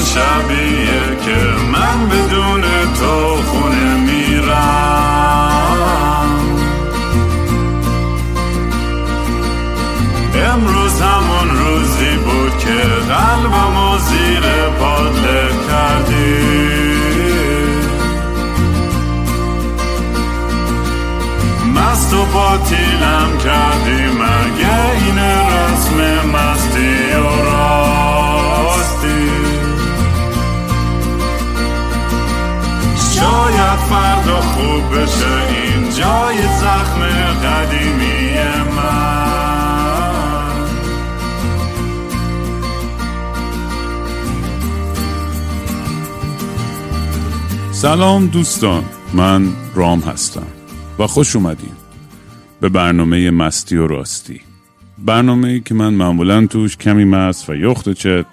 [0.00, 1.36] شبیه که
[1.72, 2.62] من بدون
[3.00, 3.27] تو
[47.78, 50.46] سلام دوستان من رام هستم
[50.98, 51.72] و خوش اومدین
[52.60, 54.40] به برنامه مستی و راستی.
[54.98, 58.26] برنامه ای که من معمولا توش کمی مست و یخت چت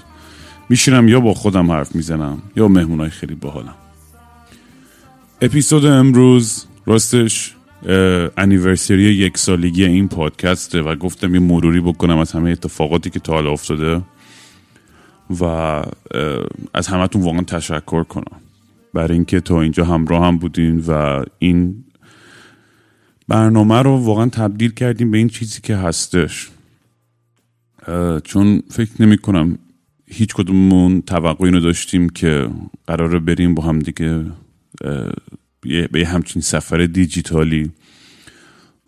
[0.70, 3.76] میشینم یا با خودم حرف می‌زنم یا مهمونای خیلی باحالم.
[5.42, 7.56] اپیزود امروز راستش
[8.38, 13.34] انیورسری یک سالگی این پادکسته و گفتم یه مروری بکنم از همه اتفاقاتی که تا
[13.34, 14.02] حالا افتاده
[15.42, 15.46] و
[16.74, 18.42] از همتون واقعا تشکر کنم.
[18.96, 21.86] برای اینکه تا اینجا همراه هم بودین و این
[23.28, 26.50] برنامه رو واقعا تبدیل کردیم به این چیزی که هستش.
[28.24, 29.58] چون فکر نمی کنم
[30.08, 32.50] هیچ کدوممون توقع اینو داشتیم که
[32.88, 34.26] قراره بریم با هم دیگه
[35.92, 37.72] به همچین سفر دیجیتالی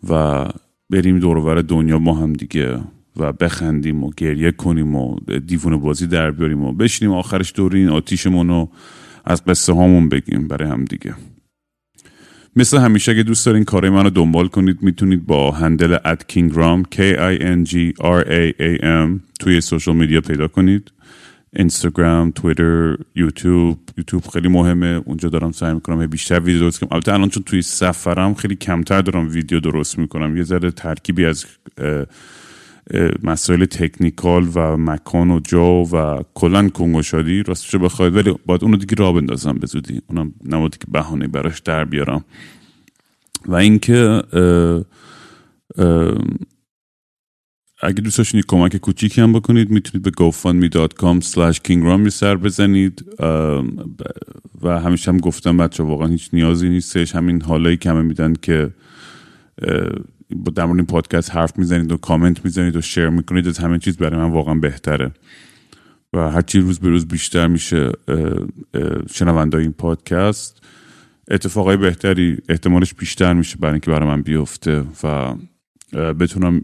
[0.08, 0.44] و
[0.90, 2.80] بریم دورور دنیا با هم دیگه
[3.16, 7.88] و بخندیم و گریه کنیم و دیوونه بازی در بیاریم و بشینیم آخرش دور این
[7.88, 8.70] آتیشمون رو
[9.28, 11.14] از قصه هامون بگیم برای هم دیگه.
[12.56, 16.98] مثل همیشه اگه دوست دارین من رو دنبال کنید می‌تونید با هندل ات kingram k
[17.16, 20.92] i n g r a a m توی سوشال میدیا پیدا کنید.
[21.52, 23.78] اینستاگرام، تویتر، یوتیوب.
[23.98, 25.02] یوتیوب خیلی مهمه.
[25.04, 26.88] اونجا دارم سعی می‌کنم بیشتر ویدیو درست کنم.
[26.92, 30.36] البته الان چون توی سفرم خیلی کمتر دارم ویدیو درست می‌کنم.
[30.36, 31.44] یه ذره ترکیبی از
[33.22, 38.94] مسائل تکنیکال و مکان و جا و کلا کنگوشادی راستش بخواید ولی باید اونو دیگه
[38.94, 40.02] راه بندازم به زودی.
[40.06, 42.24] اونم نباید که بهانه براش در بیارم.
[43.46, 44.22] و اینکه
[47.82, 53.04] اگه دوست داشتین کمک کوچیکی هم بکنید می‌تونید به gofundme.com slash kingram سر بزنید.
[54.62, 57.14] و همیشه هم گفتم بچه واقعا هیچ نیازی نیستش.
[57.14, 58.70] همین حالایی کمه میدن که
[60.54, 64.20] در این پادکست حرف می‌زنید و کامنت می‌زنید و share می‌کنید از همه چیز برای
[64.20, 65.10] من واقعا بهتره.
[66.12, 67.92] و هرچی روز به روز بیشتر میشه
[69.12, 70.62] شنونده این پادکست.
[71.30, 75.34] اتفاقای بهتری احتمالش بیشتر میشه برای اینکه برای من بیفته و
[75.92, 76.62] بتونم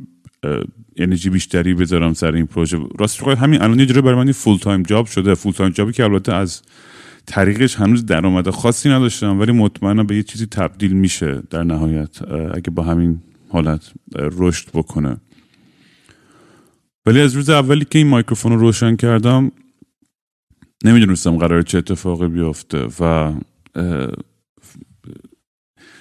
[0.97, 2.79] انرژی بیشتری بذارم سر این پروژه.
[2.99, 5.35] راست همین الان یه برای من full time job شده.
[5.35, 6.63] full time job ی که البته از
[7.27, 12.23] طریقش هنوز درآمد خاصی نداشتم ولی مطمئنم به یه چیزی تبدیل میشه در نهایت.
[12.55, 13.21] اگه با همین
[13.55, 15.17] حالت رشد بکنه.
[17.07, 19.53] ولی از روز اولی که این مایکروفون رو روشن کردم
[20.85, 23.33] نمی‌دونستم قرار چه اتفاقی بیفته و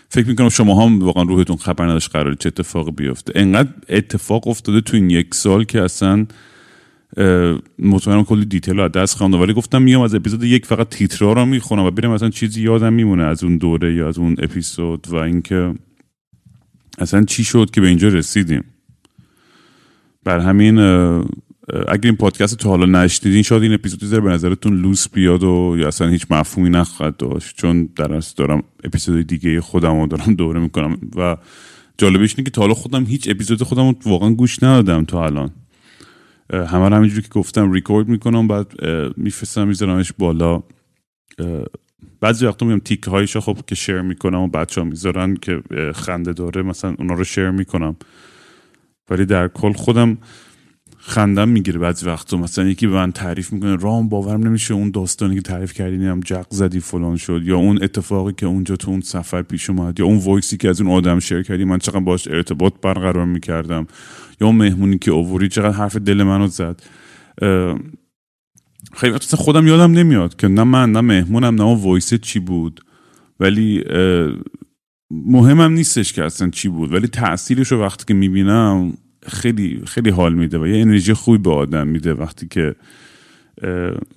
[0.09, 3.33] فکر می‌کنم شما هم واقعا روحتون خبر نداشت قرار چه اتفاقی بیفته.
[3.35, 6.25] انقدر اتفاق افتاده تو این یک سال که اصلا
[7.79, 9.41] مطمئنم کلی دیتیل رو دست خواندم.
[9.41, 12.93] ولی گفتم میام از اپیزود یک فقط تیترا رو می‌خونم و بریم مثلا چیزی یادم
[12.93, 15.73] میمونه از اون دوره یا از اون اپیزود و اینکه
[16.97, 18.63] اصلا چی شد که به اینجا رسیدیم؟
[20.23, 20.79] بر همین
[21.87, 25.75] اگر این پادکست تو حالا نشنیدین شاید این اپیزودی زر به نظرتون لوس بیاد و
[25.79, 30.33] یا اصلا هیچ مفهومی نخواهد داشت چون در اصل دارم اپیزود دیگه خودم رو دارم
[30.33, 31.37] دوره می‌کنم و
[31.97, 35.51] جالبش اینه که تا حالا خودم هیچ اپیزود خودم رو واقعا گوش ندادم تا الان.
[36.53, 38.73] همه رو همینجوری که گفتم ریکورد می‌کنم بعد
[39.17, 40.63] میفرستم میذارمش بالا.
[42.23, 45.61] بعضی وقتا میگم تیک هایش خب که شیر می‌کنم و بچه ها می‌ذارن که
[45.95, 47.95] خنده داره مثلا اونا رو شیر می‌کنم.
[49.09, 50.17] ولی در کل خودم
[50.97, 52.37] خندم می‌گیره بعضی وقتا.
[52.37, 56.19] مثلا یکی به من تعریف می‌کنه رام باورم نمیشه اون داستانی که تعریف کردی هم
[56.19, 57.41] جق زدی فلان شد.
[57.43, 59.99] یا اون اتفاقی که اونجا تو اون سفر پیش اومد.
[59.99, 63.87] یا اون وایسی که از اون آدم شیر کردی من چقدر باش ارتباط برقرار می‌کردم.
[64.41, 66.81] یا اون مهمونی که اووری چقدر حرف دل منو زد.
[68.95, 72.81] خیلی اصلا خودم یادم نمیاد که نه من نه مهمونم نه اون وایس چی بود.
[73.39, 73.83] ولی
[75.11, 76.93] مهمم نیستش که اصلا چی بود.
[76.93, 78.93] ولی تاثیرش رو وقتی که می‌بینم
[79.27, 82.75] خیلی خیلی حال میده و یه انرژی خوبی به آدم میده وقتی که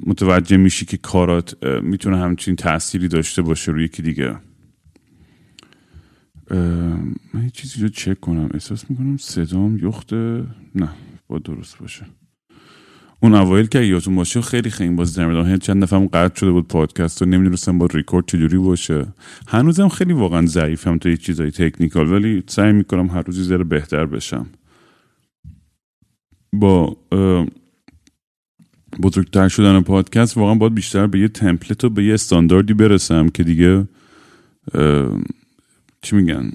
[0.06, 4.36] متوجه میشی که کارات می‌تونه همچین تأثیری داشته باشه روی یکی دیگه.
[7.34, 8.48] من یه چیزی رو چک کنم.
[8.54, 10.44] احساس می‌کنم صدام یخته.
[10.74, 10.88] نه
[11.28, 12.06] با درست باشه.
[13.26, 16.68] اون اوایل که یادتون باشه خیلی خیلی بازی در میدم چند دفعه قطع شده بود
[16.68, 19.06] پادکست و نمی‌دونستم با ریکورد چجوری باشه.
[19.48, 24.06] هنوزم خیلی واقعا ضعیفم تو یه چیزای تکنیکال ولی سعی می‌کنم هر روزی ذره بهتر
[24.06, 24.46] بشم.
[26.52, 26.96] با
[29.02, 33.42] بزرگتر شدن پادکست واقعا باید بیشتر به یه تمپلت و به یه استانداردی برسم که
[33.44, 33.88] دیگه
[36.02, 36.52] چی میگن؟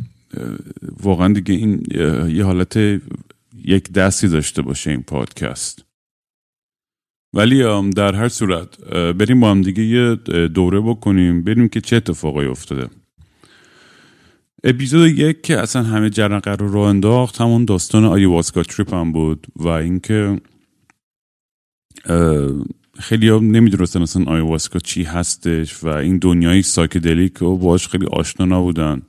[1.04, 1.84] واقعا دیگه این
[2.30, 2.78] یه حالت
[3.64, 5.91] یک دستی داشته باشه این پادکست.
[7.33, 10.16] ولی در هر صورت بریم با هم دیگه یه
[10.48, 12.89] دوره بکنیم بریم که چه اتفاقایی افتاده.
[14.63, 19.48] اپیزود یک که اصلا همه جرقه رو رو انداخت همون داستان آیواسکا تریپ هم بود
[19.56, 20.42] و اینکه
[23.00, 28.45] خیلی ها نمی‌دونستن اصلا آیواسکا چی هستش و این دنیای ساکدلیک و باش خیلی آشنا
[28.45, 29.01] نبودن.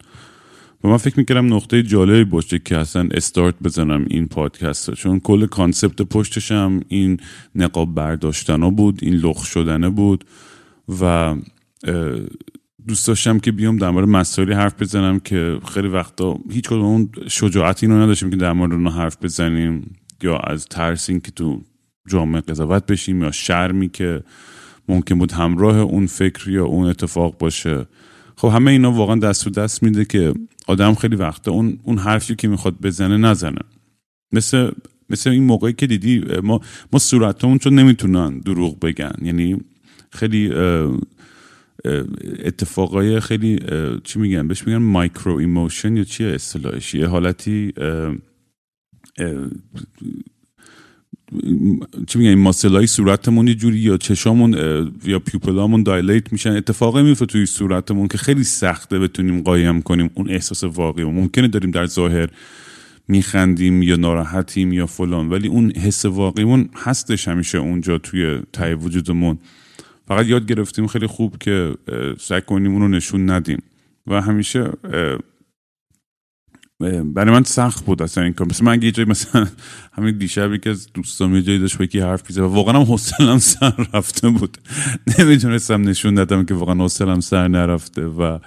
[0.85, 4.95] و من فکر می‌کردم نقطه جالبی باشه که اصلا استارت بزنم این پادکست رو.
[4.95, 7.21] چون کل کانسپت پشتشم این
[7.55, 10.25] نقاب برداشتن بود این لخ شدنه بود
[11.01, 11.35] و
[12.89, 17.11] دوست داشتم که بیام در مورد مسائلی حرف بزنم که خیلی وقتا هیچ کدوم اون
[17.29, 21.61] شجاعتی رو نداشتیم که در مورد اونها حرف بزنیم یا از ترس که تو
[22.09, 24.23] جامعه قضاوت بشیم یا شرمی که
[24.89, 27.87] ممکن بود همراه اون فکر یا اون اتفاق باشه
[28.43, 30.35] خب همه اینا واقعا دست به دست میده که
[30.67, 33.61] آدم خیلی وقتا اون اون حرفی که می‌خواد بزنه نزنه.
[34.33, 34.71] مثل
[35.11, 36.61] مثل این موقعی که دیدی ما
[36.93, 39.13] ما صورتمون چون نمی‌تونن دروغ بگن.
[39.23, 39.61] یعنی
[40.11, 40.53] خیلی
[42.45, 43.59] اتفاقای خیلی
[44.05, 47.73] چی میگن؟ بهش میگن micro emotion یا چیه اصطلاحش؟ یه حالتی
[52.07, 54.53] چی میگن muscle های صورتمون یه جوری یا چشامون
[55.05, 56.51] یا پیوپلامون دایلیت میشن.
[56.51, 61.05] اتفاقی میفته توی صورتمون که خیلی سخته بتونیم قایم کنیم اون احساس واقعی.
[61.05, 62.29] ممکنه داریم در ظاهر
[63.09, 69.39] میخندیم یا ناراحتیم یا فلان ولی اون حس واقعیمون هستش همیشه اونجا توی تای وجودمون.
[70.09, 71.75] فقط یاد گرفتیم خیلی خوب که
[72.21, 73.63] سعی کنیم اون رو نشون ندیم.
[74.07, 74.71] و همیشه
[77.15, 78.47] برای من سخت بود اصلا این کار.
[78.47, 79.47] مثل من یه جایی مثلا
[79.97, 83.39] همین دیشب که از دوستان یه جایی داشت با حرف بیزه و واقعا هم حوصلم
[83.39, 84.59] سر رفته بود.
[85.19, 88.39] نمی‌تونستم نشون دادم که واقعا حوصلم سر نرفته و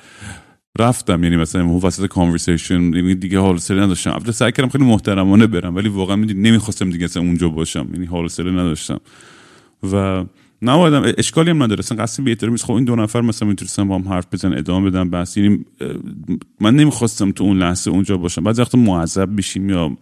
[0.79, 1.23] رفتم.
[1.23, 4.11] یعنی مثلا اون وسط کانورسیشن یعنی دیگه حوصله نداشتم.
[4.11, 7.89] البته سعی کردم خیلی محترمانه برم ولی واقعا نمی‌خواستم دیگه اصلا اونجا باشم.
[7.93, 8.99] یعنی حوصله نداشتم.
[9.93, 10.25] و
[10.61, 10.71] نه
[11.17, 11.79] اشکالی هم نداره.
[11.79, 15.09] اصلا قصدی به خب این دو نفر مثلا می‌تونستن با هم حرف بزن ادامه بدن
[15.09, 15.65] بس یعنی
[16.61, 18.43] من نمی‌خواستم تو اون لحظه اونجا باشم.
[18.43, 19.97] بعضی وقتا معذب بشیم یا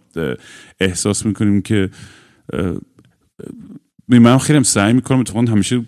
[0.80, 1.90] احساس می‌کنیم که
[4.08, 5.84] من خیلی سعی می‌کنم اتفاقا همیشه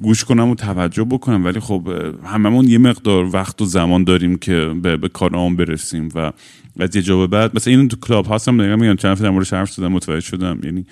[0.00, 1.44] گوش کنم و توجه بکنم.
[1.44, 1.88] ولی خب
[2.24, 6.08] هممون یه مقدار وقت و زمان داریم که به, به کارام برسیم.
[6.14, 6.32] و
[6.80, 8.96] از یه جا بعد مثلا این تو Clubhouse هم میگم.
[8.96, 10.60] چند در موردش حرف زدم متوجه شدم.
[10.64, 10.86] یعنی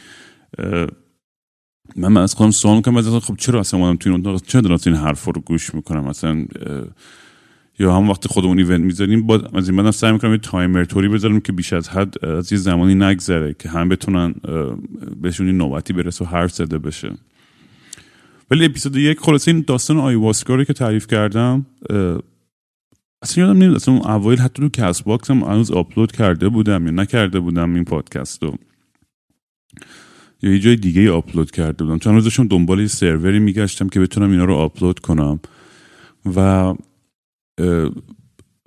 [1.96, 4.94] من, من از خودم سوال می‌کنم خب چرا اصلا اومدم توی این چرا دارم این
[4.94, 6.46] حرف رو گوش می‌کنم؟ مثلا
[7.78, 11.08] یا هم وقتی خودمون event می‌ذاریم با از این بعدم سعی می‌کنم یه timer طوری
[11.08, 14.34] بذارم که بیش از حد از یه زمانی نگذره که هم بتونن
[15.22, 17.10] بهشون این نوبتی برسه و حرف زده بشه.
[18.50, 21.66] ولی اپیزود یک خلاصه این داستان آیاواسکا رو که تعریف کردم
[23.22, 27.40] اصلا یادم نمیاد اصلا اوایل حتی تو Castbox هم هنوز آپلود کرده بودم یا نکرده
[27.40, 28.54] بودم این پادکست رو.
[30.44, 31.98] یا یه جای دیگه ای آپلود کرده بودم.
[31.98, 35.40] چند روز داشتم دنبال یه سروری میگشتم که بتونم اینا رو آپلود کنم.
[36.36, 36.74] و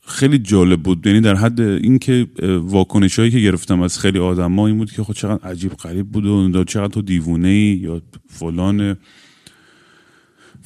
[0.08, 1.08] خیلی جالب بود.
[1.08, 2.28] یعنی در حد اینکه
[2.62, 6.08] واکنش هایی که گرفتم از خیلی آدم این بود که خود خب چقدر عجیب غریب
[6.08, 8.98] بود و چقدر تو دیوونه ای یا فلان.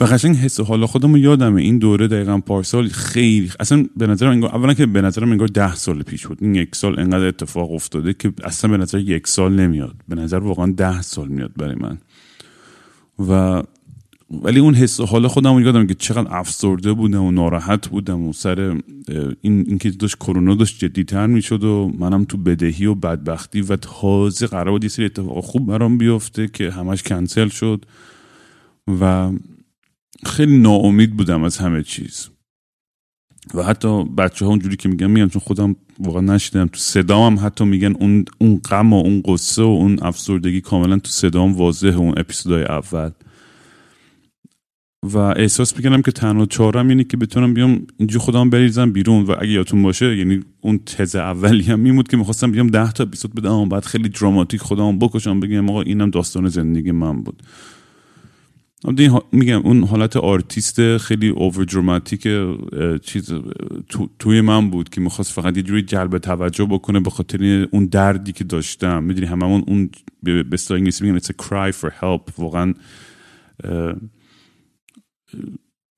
[0.02, 4.56] و قشنگ حس حالا خودم یادمه این دوره دقیقا پارسال خیلی اصلا به نظرم انگار
[4.56, 6.38] اولا که به نظرم انگار ده سال پیش بود.
[6.42, 9.96] این یک سال انقدر اتفاق افتاده که اصلا به نظر یک سال نمیاد.
[10.08, 11.98] به نظر واقعا ده سال میاد برای من.
[13.30, 13.64] و
[14.44, 18.82] ولی اون حس حالا خودم یادم که چقدر افسرده بودم و ناراحت بودم و سر
[19.42, 24.48] این اینکه داشت کرونا داشت جدیتر می‌شد و منم تو بدهی و بدبختی و تازه
[24.48, 27.86] قرار بود یه سری اتفاق خوب برام بیفته که همش کنسل شد.
[29.02, 29.32] و
[30.26, 32.30] خیلی ناامید بودم از همه چیز.
[33.54, 37.46] و حتی بچه ها اونجوری که میگن میگن چون خودم واقعا نشیدم تو صدام هم
[37.46, 41.96] حتی میگن اون اون غم و اون قصه و اون افسردگی کاملا تو صدام واضحه
[41.96, 43.12] اون اپیزودهای اول.
[45.04, 49.24] و احساس می‌کنم که تنها چاره‌م اینه که بتونم بیام اینجا خودم بریزم بیرون.
[49.24, 53.04] و اگه یادتون باشه یعنی اون تز اولیه‌م این بود که می‌خواستم بیام ده تا
[53.04, 57.44] اپیزود بدم بعد خیلی دراماتیک خودم بکشم بگم آقا اینم داستان زندگی من بود.
[59.32, 62.28] میگم اون حالت آرتیست خیلی over dramatic
[63.04, 63.34] چیز
[64.20, 68.32] توی من بود که می‌خواست فقط یه جوری جلب توجه بکنه به خاطر اون دردی
[68.32, 69.04] که داشتم.
[69.04, 69.90] می‌دونی هممون اون
[70.24, 72.74] به انگلیسی میگن it's a cry for help واقعا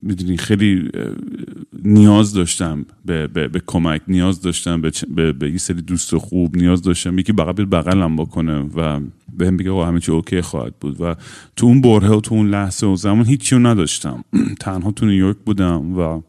[0.04, 0.90] می‌دونی خیلی
[1.84, 6.56] نیاز داشتم به, به, به کمک نیاز داشتم به, به, به یه سری دوست خوب
[6.56, 9.00] نیاز داشتم یکی بغل بغلم بکنه و
[9.38, 11.00] به هم بگه همه چی اوکی خواهد بود.
[11.00, 11.14] و
[11.56, 14.24] تو اون بره و تو اون لحظه و زمان هیچی نداشتم.
[14.60, 16.22] تنها تو نیویورک بودم و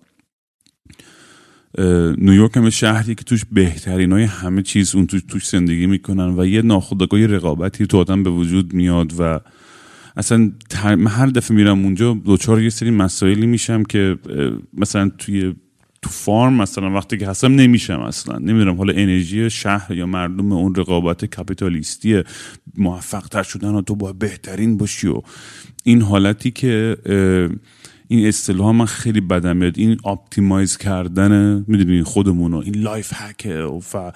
[2.18, 6.46] نیویورک همه شهری که توش بهترین های همه چیز اون توش, توش زندگی می‌کنن و
[6.46, 9.40] یه ناخودآگاه رقابتی تو آدم به وجود میاد و
[10.18, 10.52] اصلا
[11.08, 14.18] هر دفعه میرم اونجا دوچار یه سری مسائلی میشم که
[14.74, 15.56] مثلا توی
[16.02, 18.38] تو farm مثلا وقتی که هستم نمیشم اصلا.
[18.38, 22.24] نمی‌دونم حالا انرژی شهر یا مردم اون رقابت capitalist ی
[22.78, 25.22] موفق تر شدن و تو باید بهترین باشی و
[25.84, 26.98] این حالتی که
[28.08, 29.78] این اصطلاح من خیلی بدم میاد.
[29.78, 34.12] این optimize کردن می‌دونی خودمون این life hack ه و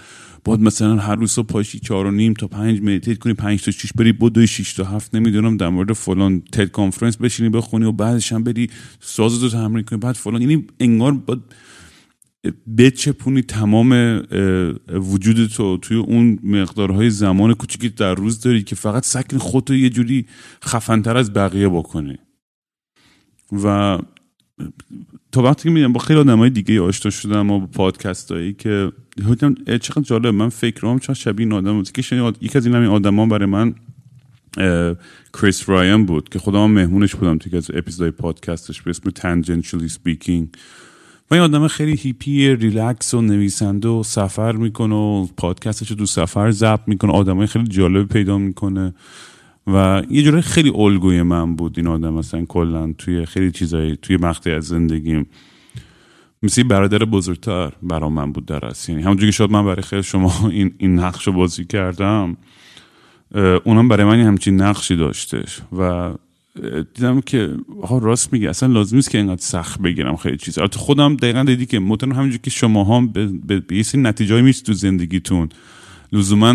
[0.50, 3.94] باید مثلا هر روز پاشی چهار و نیم تا پنج meditate کنی پنج تا شیش
[3.94, 8.34] بری بدوی شیش تا هفت نمی‌دونم در مورد فلان TED conference بشینی بخونی و بعدش
[8.34, 10.00] هم بری سازتو تمرین کنی.
[10.00, 11.42] بعد فلان یعنی انگار باید
[12.78, 14.22] بچپونی تمام
[14.90, 19.90] وجود تو توی اون مقدارهای زمان کوچیکی در روز داری که فقط سکن خودتو یه
[19.90, 20.26] جوری
[20.66, 22.18] خفنتر از بقیه بکنی.
[23.64, 23.98] و
[25.32, 28.92] تا وقتی که با خیلی آدم های دیگه آشنا شدم و با پادکست هایی که
[29.82, 33.46] چقدر جالب من فکرام چقدر شبیه این آدم بود که یکی از این همین برای
[33.46, 33.76] من
[35.34, 40.58] کریس رایان بود که خودم مهمونش بودم توی از اپیزودهای پادکستش به اسم Tangentially Speaking.
[41.32, 46.06] و این آدم خیلی هیپی ریلکس و نویسنده و سفر می‌کنه و پادکستش رو تو
[46.06, 47.12] سفر ضبط می‌کنه.
[47.12, 48.94] آدمای خیلی جالب پیدا می‌کنه.
[49.74, 54.18] و یه جوری خیلی الگوی من بود این آدم مثلا کلا توی خیلی چیزایی توی
[54.18, 55.28] مقطعی از زندگیم.
[56.44, 58.92] مثل برادر بزرگتر برا من بود در اصل.
[58.92, 62.38] یعنی همونجوری شد من برای خیلی شما این, این نقش رو بازی کردم
[63.64, 66.12] اونم برای من همچین نقشی داشتش و
[66.94, 70.80] دیدم که آقا راست میگه اصلا لازم نیست که اینقدر سخت بگیرم خیلی چیز البته
[70.80, 74.52] خودم دقیقا دیدی که مطمئن همونجوری که شما هم به, به, به یه سری نتیجه
[74.52, 75.50] تو زندگیتون.
[76.12, 76.50] لزوما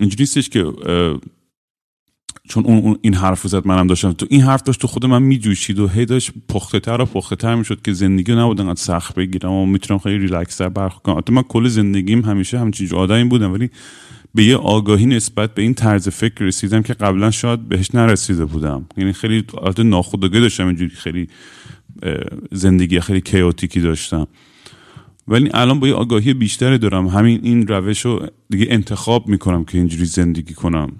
[0.00, 0.72] اینجوری نیستش که
[2.48, 4.12] چون اون این حرف زد منم داشتم.
[4.12, 7.36] تو این حرف داشت تو خود من میجوشید و هی داشت پخته تر و پخته
[7.36, 11.36] تر می‌شد که زندگی نبود انقدر سخت بگیرم و می‌تونم خیلی ریلکس تر برخورد کنم.
[11.36, 13.70] من کل زندگیم همیشه همچین آدمی بودم ولی
[14.34, 18.86] به یه آگاهی نسبت به این طرز فکر رسیدم که قبلا شاید بهش نرسیده بودم.
[18.96, 21.28] یعنی خیلی حالت ناخودآگاه داشتم اینجوری خیلی
[22.52, 24.26] زندگی خیلی کیوتیکی داشتم.
[25.28, 27.06] ولی الان با یه آگاهی بیشتری دارم.
[27.06, 30.92] همین این روش رو دیگه انتخاب می‌کنم که اینجوری زندگی کنم.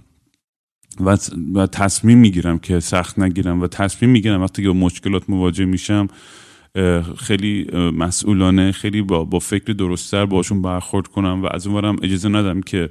[1.01, 1.17] و,
[1.55, 6.09] و تصمیم می‌گیرم که سخت نگیرم و تصمیم می‌گیرم وقتی که با مشکلات مواجه میشم
[7.19, 12.61] خیلی مسئولانه خیلی با, با فکر درستتر باشون برخورد کنم و از اونورم اجازه ندم
[12.61, 12.91] که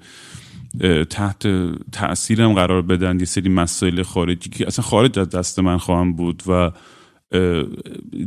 [1.10, 1.48] تحت
[1.92, 6.44] تاثیرم قرار بدن یه سری مسائل خارجی که اصلا خارج از دست من خواهم بود
[6.48, 6.72] و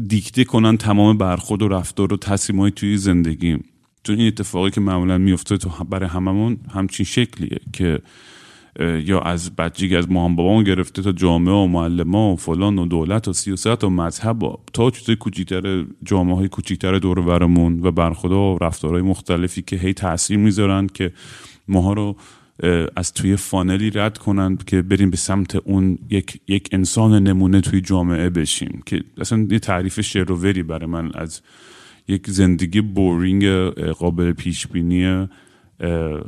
[0.07, 3.64] دیکته کنن تمام برخورد و رفتار و تصمیم توی زندگیم.
[4.02, 7.99] چون این اتفاقی که معمولا میفته تو برای هممون همچین شکلیه که
[8.81, 13.33] یا از بچگی از مام بابامون گرفته تا جامعه و و فلان و دولت و
[13.33, 18.59] سیاست و مذهب و تا چیزای کوچیکتر جامعه های کوچیکتر دور برمون و برخدا و
[18.61, 21.12] رفتارهای مختلفی که هی تاثیر می‌ذارن که
[21.69, 22.16] ماها رو
[22.97, 27.61] از توی funnel ی رد کنن که بریم به سمت اون یک, یک انسان نمونه
[27.61, 28.83] توی جامعه بشیم.
[28.87, 31.43] که اصلا یه تعریف وری برای من از
[32.09, 33.44] یک زندگی boring
[33.99, 35.28] قابل پیش بینی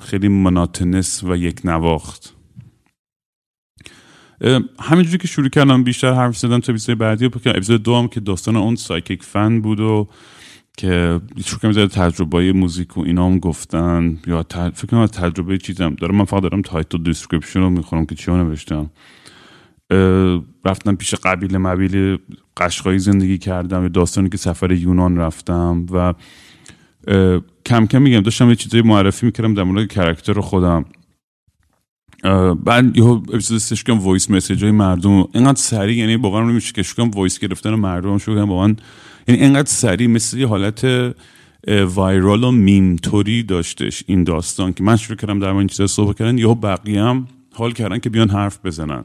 [0.01, 2.36] خیلی monotonous و یک نواخت.
[4.81, 8.57] همینجوری که شروع کردم بیشتر حرف زدم تا اپیزود بعدی اپیزود دو هم که داستان
[8.57, 10.09] اون psychic فن بود و
[10.79, 14.19] که شروع کردم تجربه موزیک و اینا هم گفتن.
[14.27, 15.95] یا فکر کنم تجربه چیزم.
[15.95, 18.91] دارم من فقط دارم تایتل دیسکریپشن رو می‌خونم که چی نوشتم.
[20.65, 22.19] رفتم پیش قبیله مبیل
[22.57, 26.15] قشقایی زندگی کردم داستانی که سفر یونان رفتم و
[27.67, 30.85] کم کم میگم داشتم یه چیزایی معرفی می‌کردم در مورد کرکتر خودم.
[32.65, 36.83] بعد یه اپیزود سش کنم وایس مسیج های مردم اینقدر سریع یعنی واقعا نمیشه که
[36.83, 38.77] شکم وایس گرفتن مردم شو کنم واقعا
[39.29, 41.15] یعنی اینقدر سریع مثل یه حالت
[41.69, 46.19] وایرال و میم توری داشتش این داستان که من شروع کردم در این چیزا صحبت
[46.19, 46.39] کردن.
[46.39, 49.05] یهو بقیه هم حال کردن که بیان حرف بزنن.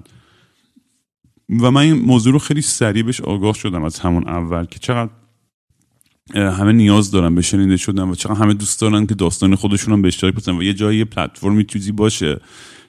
[1.62, 5.10] و من این موضوع رو خیلی سریع بهش آگاه شدم از همون اول که چقدر
[6.36, 10.02] همه نیاز دارن به شنیده شدن و چقدر همه دوست دارن که داستان خودشون هم
[10.02, 12.40] به اشتراک بزنن و یه جایی پلتفرمی چیزی باشه.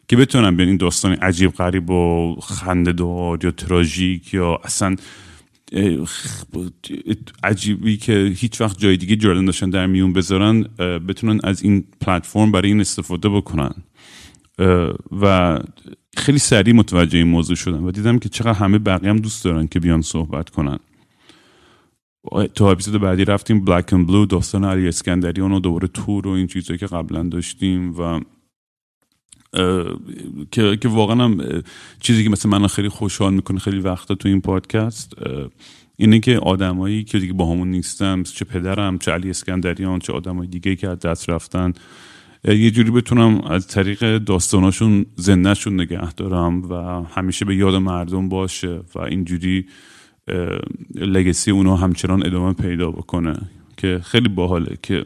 [0.09, 4.97] که بتونم بیان این داستان عجیب غریب و خندهدار یا تراژیک یا اصلا
[7.43, 10.63] عجیبی که هیچ وقت جای دیگه جردن داشتن در میون بذارن
[11.09, 13.75] بتونن از این پلتفرم برای این استفاده بکنن.
[15.21, 15.59] و
[16.17, 19.67] خیلی سریع متوجه این موضوع شدم و دیدم که چقدر همه بقیه هم دوست دارن
[19.67, 20.79] که بیان صحبت کنن.
[22.55, 26.47] تا اپیزود بعدی رفتیم بلک اند بلو داستان علی اسکندریان و دوباره تور و این
[26.47, 28.21] چیزهایی که قبلا داشتیم و
[30.51, 31.63] که که واقعا هم
[32.01, 35.13] چیزی که مثل من خیلی خوشحال می‌کنه خیلی وقتا تو این پادکست
[35.97, 40.47] اینه که آدمایی که دیگه با همون نیستم چه پدرم چه علی اسکندریان چه آدمای
[40.47, 41.73] دیگه که از دست رفتن
[42.45, 48.81] یه جوری بتونم از طریق داستاناشون زندهشون نگه دارم و همیشه به یاد مردم باشه
[48.95, 49.67] و اینجوری
[50.95, 53.37] لگسی اونو همچنان ادامه پیدا بکنه
[53.77, 54.77] که خیلی باحاله.
[54.83, 55.05] که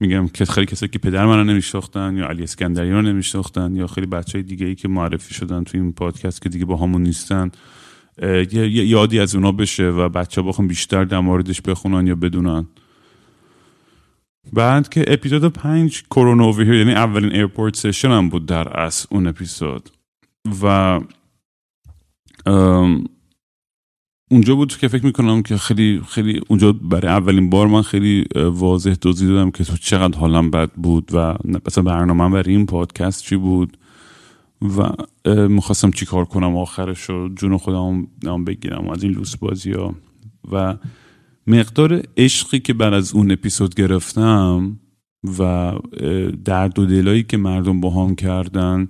[0.00, 4.06] میگم که خیلی کسایی که پدر من نمیشناختن یا علی اسکندری رو نمیشناختن یا خیلی
[4.06, 7.50] بچه های دیگه ای که معرفی شدن تو این پادکست که دیگه با همون نیستن
[8.22, 12.66] یه یادی از اونا بشه و بچه بخون بیشتر در موردش بخونن یا بدونن.
[14.52, 19.90] بعد که اپیزود پنج کرونا یعنی اولین airport session هم بود در اصل اون اپیزود.
[20.62, 21.00] و
[24.30, 28.94] اونجا بود که فکر می‌کنم که خیلی خیلی اونجا برای اولین بار من خیلی واضح
[28.94, 31.34] توضیح دادم که تو چقدر حالم بد بود و
[31.66, 33.76] مثلا برنامه برای این پادکست چی بود
[34.78, 34.88] و
[35.48, 39.94] می‌خواستم چی کار کنم آخرش رو جون خودم بگیرم از این لوس بازی ها.
[40.52, 40.76] و
[41.46, 44.80] مقدار عشقی که بر از اون اپیزود گرفتم
[45.38, 45.72] و
[46.44, 48.88] درد و دلایی که مردم با هم کردن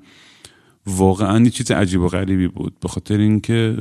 [0.87, 2.77] واقعا یه چیز عجیب و غریبی بود.
[2.81, 3.77] به خاطر اینکه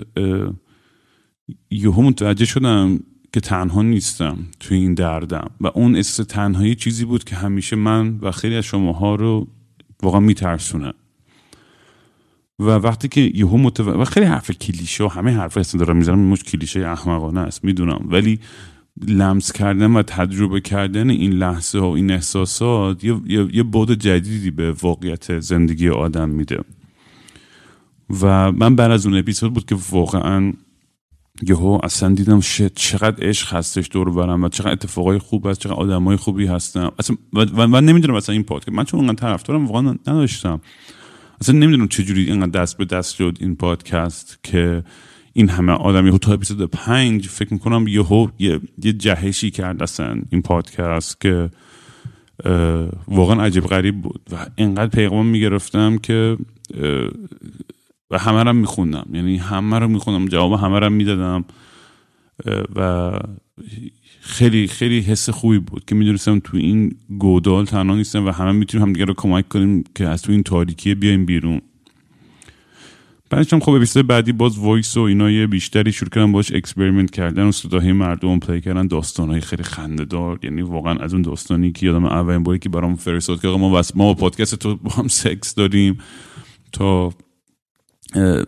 [1.71, 2.99] یهو متوجه شدم
[3.33, 8.19] که تنها نیستم توی این دردم و اون احساس تنهایی چیزی بود که همیشه من
[8.21, 9.47] و خیلی از شماها رو
[10.03, 10.93] واقعا میترسونه.
[12.59, 16.19] و وقتی که یهو متوجه و خیلی حرف کلیشه و همه حرف اصلا دارم می‌زنم
[16.19, 18.07] مش کلیشه احمقانه است می‌دونم.
[18.09, 18.39] ولی
[19.07, 24.51] لمس کردن و تجربه کردن این لحظه و این احساسات یه, یه،, یه بود جدیدی
[24.51, 26.59] به واقعیت زندگی آدم میده.
[28.21, 30.53] و من بعد از اون اپیزود بود که واقعا
[31.41, 35.75] یهو اصلا دیدم شت چقدر عشق هستش دور برم و چقدر اتفاقای خوب هست چقدر
[35.75, 36.89] آدمای خوبی هستن.
[36.99, 38.69] اصلا و من نمی‌دونم اصلا این پادکست.
[38.69, 40.61] من چون اونقدر طرفدارم واقعا نداشتم.
[41.41, 44.83] اصلا نمی‌دونم چجوری اینقدر دست به دست شد این پادکست که
[45.33, 50.21] این همه آدم یهو تا اپیزود پنج فکر می‌کنم یهو یه, یه جهشی کرد اصلا
[50.29, 51.49] این پادکست که
[53.07, 54.21] واقعا عجیب غریب بود.
[54.31, 56.37] و اینقدر پیغام می‌گرفتم که
[58.11, 59.05] و همه رو میخوندم.
[59.13, 60.27] یعنی همه رو میخوندم.
[60.27, 61.45] جواب همه رو می‌دادم.
[62.75, 63.11] و
[64.19, 68.87] خیلی خیلی حس خوبی بود که می‌دونستم تو این گودال تنها نیستم و همه می‌تونیم
[68.87, 71.61] همدیگه رو کمک کنیم که از تو این تاریکی بیایم بیرون.
[73.29, 77.11] بعدش هم خب اپیزود بعدی باز voice و اینا یه بیشتری شروع کردن باش experiment
[77.11, 78.87] کردن و صداهای مردم play کردن.
[78.87, 82.95] داستانهای خیلی خنده دار یعنی واقعا از اون داستانی که یادم اولین باری که برام
[82.95, 85.97] فرستاد که ما ما با پادکست تو با هم سکس داریم
[86.71, 87.13] تا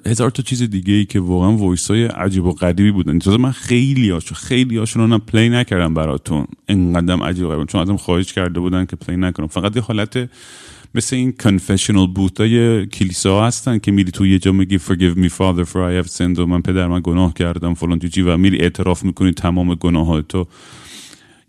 [0.05, 3.19] هزار تا چیز دیگه ای که واقعا voice های عجیب و غریبی بودن.
[3.19, 6.47] تازه من خیلی هاشو خیلی هاشون رو play نکردم براتون.
[6.67, 7.65] انقدرم عجیب و غریب.
[7.65, 9.47] چون ازم خواهش کرده بودن که play نکنم.
[9.47, 10.29] فقط یه حالت
[10.95, 15.29] مثل این confessional booth های کلیسا هستن که میری تو یه جا میگی forgive me
[15.29, 18.37] father for I have sinned و من پدر من گناه کردم فلان تو چی و
[18.37, 20.47] میری اعتراف می‌کنی تمام گناهاتو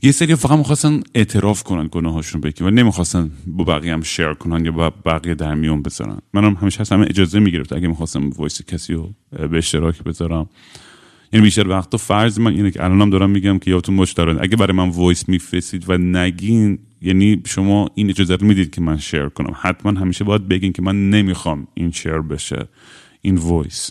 [0.02, 4.64] یه سری فقط می‌خواستن اعتراف کنن گناهاشون بگی و نمی‌خواستن با بقیه هم share کنن
[4.64, 6.18] یا با بقیه در میون بذارن.
[6.32, 10.48] منم همیشه هست همه اجازه می‌گرفت اگه می‌خواستم voice کسی رو به اشتراک بذارم.
[11.32, 14.38] یعنی بیشتر وقتا فرض من اینه که الانم دارم میگم که یادتون باشه دارن.
[14.40, 18.98] اگه برای من voice میفرستید و نگین یعنی شما این اجازه رو می‌دید که من
[18.98, 19.54] share کنم.
[19.60, 22.68] حتما همیشه باید بگین که من نمی‌خوام این share بشه
[23.22, 23.90] این voice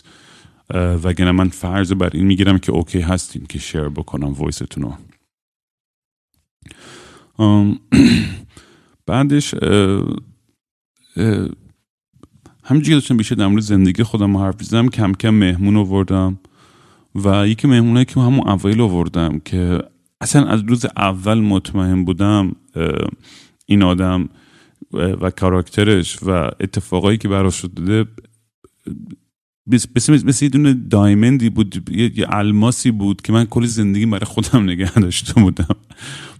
[1.04, 4.94] وگرنه من فرض بر این می‌گیرم که okay هستین که share بکنم voice تون رو.
[9.06, 9.54] بعدش
[12.64, 16.38] همینجوری داشتم بیشتر در مورد زندگی خودم حرف زدم کم کم مهمون آوردم
[17.14, 19.82] و یکی مهمونایی که همون اوایل آوردم که
[20.20, 22.56] اصلا از روز اول مطمئن بودم
[23.66, 24.28] این آدم
[24.92, 28.04] و کاراکترش و اتفاقایی که براش شده
[29.68, 34.62] مثل مثل یه دونه دایمندی بود یه الماسی بود که من کل زندگی برای خودم
[34.62, 35.76] نگه داشته بودم.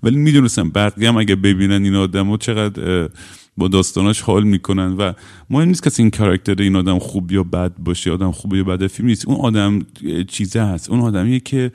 [0.02, 3.08] ولی می‌دونستم بقیه هم اگه ببینن این آدم چقدر
[3.56, 5.12] با داستاناش حال می‌کنن و
[5.50, 8.86] مهم نیست کسی این کاراکتر این آدم خوب یا بد باشه آدم خوب یا بد
[8.86, 9.28] فیلم نیست.
[9.28, 9.86] اون آدم
[10.28, 10.90] چیزه هست.
[10.90, 11.72] اون آدمیه که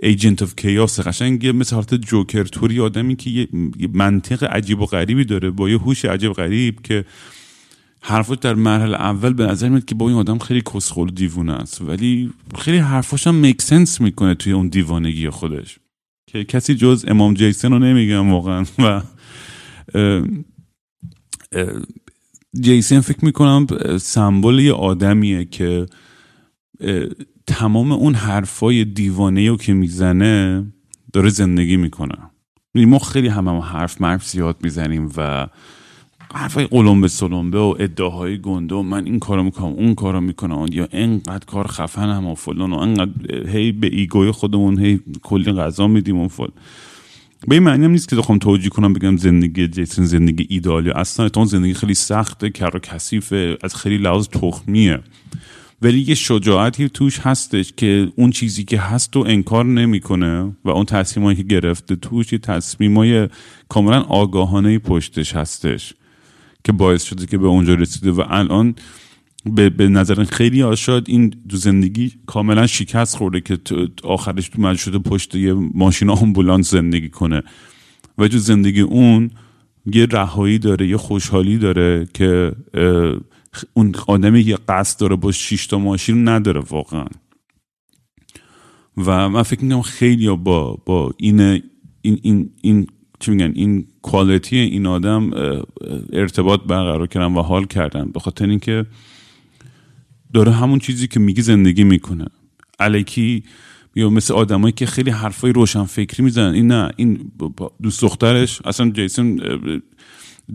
[0.00, 3.48] ایجنت اف کیاس قشنگ مثل حالت جوکر توری آدمی که یه
[3.92, 7.04] منطق عجیب و غریبی داره با یه هوش عجیب غریب که
[8.02, 11.80] حرفاش در مرحله اول به نظر میاد که با این آدم خیلی کسخل دیوونه است.
[11.80, 15.78] ولی خیلی حرفاش هم میک سنس می‌کنه توی اون دیوانگی خودش.
[16.26, 18.64] که کسی جز امام جیسن رو نمیگم واقعا.
[18.78, 19.02] و
[22.60, 23.66] جیسن فکر می‌کنم
[24.00, 25.86] سمبل یه آدمیه که
[27.46, 30.66] تمام اون حرفای دیوانه رو که می‌زنه
[31.12, 32.16] داره زندگی می‌کنه.
[32.74, 35.48] یعنی ما خیلی همه هم حرف مرف زیاد می‌زنیم و
[36.36, 40.66] حرفای قلمبه سلمبه و ادعاهای گنده و من این کارو می‌کنم اون کارو می‌کنم.
[40.72, 45.86] یا انقدر کار خفن و فلان و انقدر هی به ایگوی خودمون هی کلی غذا
[45.86, 46.52] میدیم و فلان.
[47.48, 51.30] به این معنی هم نیست که بخوام توجیه کنم بگم زندگی جیسن زندگی ایدالی اصلا.
[51.36, 55.00] اون زندگی خیلی سخته کر و کثیفه از خیلی لحاظ تخمیه.
[55.82, 60.84] ولی یه شجاعتی توش هستش که اون چیزی که هست رو انکار نمی‌کنه و اون
[60.84, 63.28] تصمیمایی که گرفته توش یه تصمیمای
[63.68, 65.94] کاملا آگاهانه پشتش هستش.
[66.66, 68.74] که باعث شده که به اونجا رسیده و الان
[69.44, 73.58] به, به نظر خیلی آشاد این دو زندگی کاملا شکست خورده که
[74.04, 77.42] آخرش تو شده پشت یه ماشین آمبولانس زندگی کنه.
[78.18, 79.30] و تو زندگی اون
[79.86, 82.52] یه رهایی داره یه خوشحالی داره که
[83.74, 87.06] اون آدمی یه قصد داره با شش تا ماشین نداره واقعا.
[88.96, 92.86] و من فکر می‌کنم خیلی با با این این این این
[93.20, 95.30] چی میگن این کوالیتی این آدم
[96.12, 98.10] ارتباط برقرار کردن و حال کردن.
[98.10, 98.86] به خاطر اینکه
[100.34, 102.26] داره همون چیزی که میگه زندگی می‌کنه.
[102.80, 103.42] الکی
[103.94, 106.54] یا مثل آدمایی که خیلی حرفای روشن فکری می‌زنن.
[106.54, 107.32] این نه این
[107.82, 109.40] دوست دخترش اصلا جیسون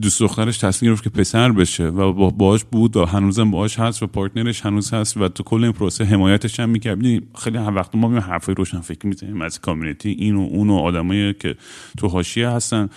[0.01, 4.07] دوست دخترش تصمیم گرفت که پسر بشه و باهاش بود و هنوزم باهاش هست و
[4.07, 6.99] پارتنرش هنوز هست و تو کل این پروسه حمایتش هم می‌کرد
[7.37, 10.75] خیلی هم وقت ما میایم حرفای روشن فکر می‌زنیم از کامیونیتی این و اون و
[10.75, 11.55] آدمایی که
[11.97, 12.89] تو حاشیه هستن.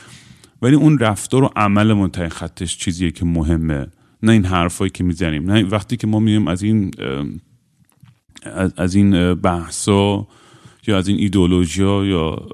[0.62, 3.86] ولی اون رفتار و عمل منتهی خطش چیزیه که مهمه.
[4.22, 6.90] نه این حرفایی که می‌زنیم نه وقتی که ما میایم از این
[8.76, 10.26] از این بحثا
[10.86, 12.48] یا از این ایدولوژی یا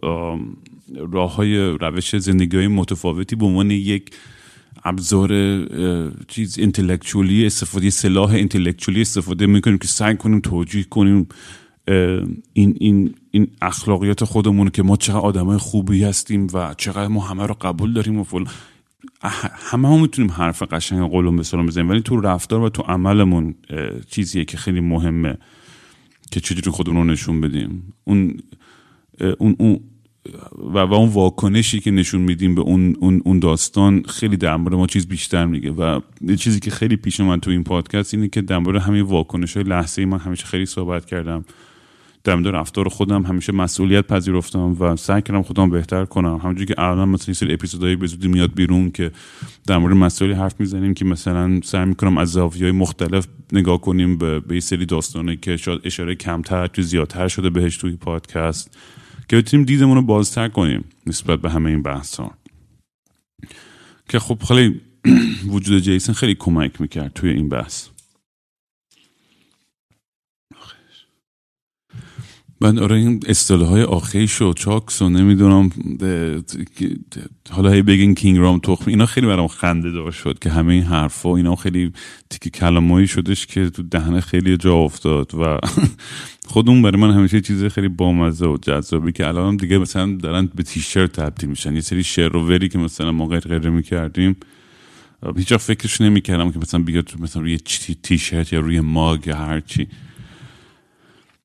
[1.13, 4.11] راه های روش زندگی های متفاوتی به عنوان یک
[4.85, 5.31] ابزار
[6.29, 11.29] چیز انتلکچولی استفاده سلاح انتلکچولی استفاده می‌کنیم که سعی کنیم توجیه کنیم
[12.53, 17.47] این, این, این اخلاقیات خودمون که ما چقدر آدمای خوبی هستیم و چقدر ما همه
[17.47, 18.45] رو قبول داریم و فل
[19.71, 23.55] همه هم می‌تونیم حرف قشنگ قولون به سلام بزنیم ولی تو رفتار و تو عملمون
[24.11, 25.39] چیزیه که خیلی مهمه
[26.31, 27.93] که چجوری خودمون رو نشون بدیم.
[28.05, 28.41] اون,
[29.39, 29.81] اون
[30.75, 34.75] و, و اون واکنشی که نشون میدیم به اون, اون, اون داستان خیلی در مورد
[34.75, 35.71] ما چیز بیشتر میگه.
[35.71, 36.01] و
[36.39, 39.65] چیزی که خیلی پیش من تو این پادکست اینه که در مورد همین واکنش های
[39.65, 41.45] لحظه من همیشه خیلی صحبت کردم.
[42.25, 46.37] در مورد رفتار خودم همیشه مسئولیت پذیرفتم و سعی کردم خودم بهتر کنم.
[46.37, 49.11] همونجوری که الان مثلا سری اپیزودهای به زودی میاد بیرون که
[49.67, 54.41] در مورد مسائلی حرف می‌زنیم که مثلا سعی می‌کنم از زاویه‌های مختلف نگاه کنیم به,
[54.41, 58.77] به یه سری داستانه که شاید اشاره کمتر تو زیادتر شده بهش توی پادکست.
[59.31, 62.35] که بتونیم دیدمون رو بازتر کنیم نسبت به همه این بحث ها
[64.09, 64.81] که خب خیلی
[65.53, 67.89] وجود جیسن خیلی کمک می‌کرد توی این بحث.
[72.63, 75.71] من آره این اصطلاح های آخیش و چاکس و نمی‌دونم
[77.51, 80.83] حالا هی بگین کینگ رام تخم اینا خیلی برام خنده دار شد که همه این
[80.83, 81.93] حرفا اینا خیلی
[82.31, 85.59] تیک کلمایی شدش که تو دهنه خیلی جا افتاد و
[86.53, 90.63] خودمون برای من همیشه چیز خیلی بامزه و جذابی که الان دیگه مثلا دارن به
[90.63, 94.37] تیشرت تبدیل میشن یه سری شعر و وری که مثلا ما غیر غیر می‌کردیم
[95.37, 97.59] هیچ فکرش نمی‌کردم که مثلا بیاد مثلا روی
[98.03, 99.89] تیشرت یا روی ماگ یا هرچی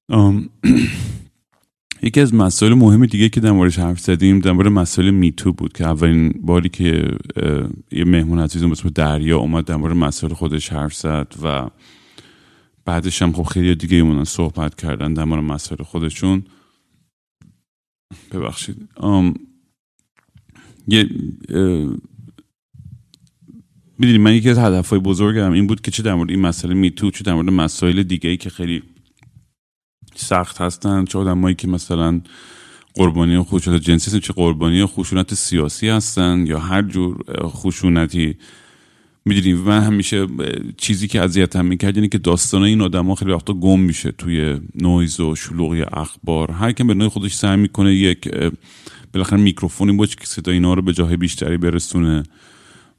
[2.02, 5.74] یکی از مسائل مهم دیگه که در موردش حرف زدیم در مورد مسائل میتو بود
[5.74, 7.18] که اولین باری که
[7.92, 11.70] یه مهمون عزیزم به دریا اومد در مورد مسائل خودش حرف زد و
[12.86, 16.44] بعدش هم خب خیلی دیگه ایمونن صحبت کردن در مورد مسائل خودشون.
[18.32, 18.90] ببخشید.
[20.88, 21.10] یه
[24.00, 27.12] می‌دونی من یکی از هدفهای بزرگم این بود که چه در مورد این مسئله میتو
[27.12, 28.84] چه در مورد مسائل دیگه ای که خیلی
[30.16, 31.06] سخت هستن.
[31.06, 32.22] چه آدمایی که مثلا
[32.94, 38.38] قربانی خشونت جنسی هستن چه قربانی خشونت سیاسی هستن یا هر جور خشونتی
[39.26, 40.28] می‌دونی من همیشه
[40.78, 45.20] چیزی که اذیتم می‌کرد اینه که داستان این آدم خیلی وقتا گم میشه توی نویز
[45.20, 46.52] و شلوغی اخبار.
[46.52, 48.30] هر کم به نوع خودش سعی می‌کنه یک
[49.14, 52.24] بالاخره میکروفونی باشه که صدا اینا رو به جاهای بیشتری برسونه.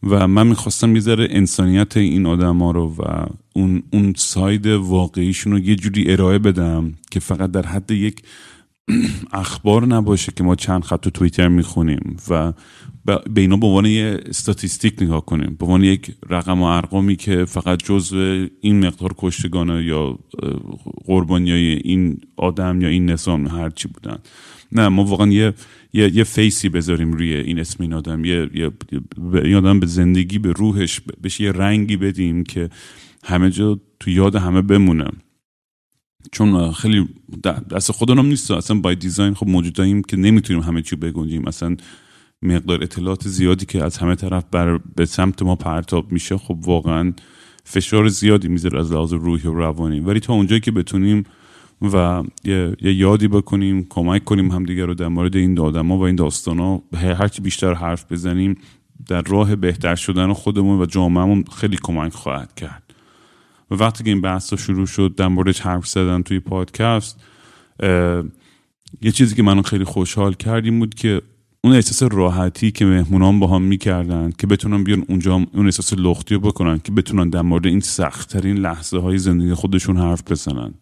[0.02, 5.58] و من می‌خواستم یه انسانیت این آدم ها رو و اون, اون ساید واقعیشون رو
[5.58, 8.22] یه جوری ارائه بدم که فقط در حد یک
[9.32, 12.52] اخبار نباشه که ما چند خط تو توییتر می‌خونیم و
[13.06, 17.44] به اینا به عنوان یه استاتیستیک نگاه کنیم به عنوان یک رقم و ارقامی که
[17.44, 20.18] فقط جزء این مقدار کشتگانه یا
[21.06, 24.18] قربانی این آدم یا این نظام هر چی بودن.
[24.72, 25.54] نه ما واقعا یه
[25.96, 28.24] یه, یه فیسی بذاریم روی این اسم این آدم.
[28.24, 28.70] یه, یه,
[29.44, 32.70] یه آدم به زندگی به روحش بهش یه رنگی بدیم که
[33.24, 35.08] همه جا تو یاد همه بمونه.
[36.32, 37.08] چون خیلی
[37.70, 38.50] دست خودمون نیست.
[38.50, 41.46] اصلا بای دیزاین خب موجوداییم که نمی‌تونیم همه چی بگنجیم.
[41.46, 41.76] اصلا
[42.42, 47.12] مقدار اطلاعات زیادی که از همه طرف بر به سمت ما پرتاب میشه خب واقعا
[47.64, 50.00] فشار زیادی می‌ذاره از لحاظ روحی و روانی.
[50.00, 51.24] ولی تا اونجایی که بتونیم
[51.82, 56.16] و یه, یه یادی بکنیم کمک کنیم همدیگه رو در مورد این آدما و این
[56.16, 58.58] داستان ها هرچی بیشتر حرف بزنیم
[59.08, 62.82] در راه بهتر شدن خودمون و جامعهمون خیلی کمک خواهد کرد.
[63.70, 67.20] و وقتی که این بحث شروع شد در مورد حرف زدن توی پادکست
[69.02, 71.22] یه چیزی که منو خیلی خوشحال کردیم بود که
[71.64, 76.34] اون احساس راحتی که مهمونان با هم می‌کردن که بتونن بیان اونجا اون احساس لختی
[76.34, 80.74] رو بکنن که بتونن در مورد این سختترین لحظه های زندگی خودشون حرف بزنن.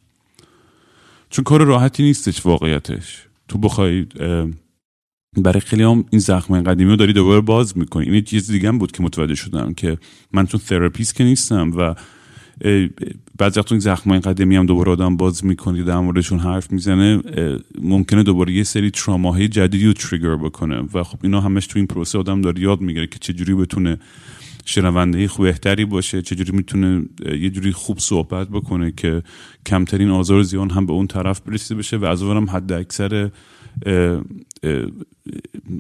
[1.34, 3.22] چون کار راحتی نیستش واقعیتش.
[3.48, 4.06] تو بخوای
[5.36, 8.10] برای خیلی هم این زخم قدیمی رو داری دوباره باز می‌کنی.
[8.10, 9.98] این چیز دیگه هم بود که متوجه شدم که
[10.32, 11.94] من چون تراپیست که نیستم و
[13.38, 17.22] بعضی وقت این زخم قدیمی هم دوباره آدم باز می‌کنی در موردشون حرف می‌زنه
[17.82, 20.84] ممکنه دوباره یه سری تراماهای جدیدی رو تریگر بکنه.
[20.94, 23.98] و خب اینا همش تو این پروسه آدم داره یاد می‌گیره که چجوری بتونه
[24.64, 27.05] شنونده خوب بهتری باشه چجوری می‌تونه
[27.40, 29.22] یه جوری خوب صحبت بکنه که
[29.66, 33.31] کمترین آزار زیان هم به اون طرف برسیده بشه و از اونم حد اکثر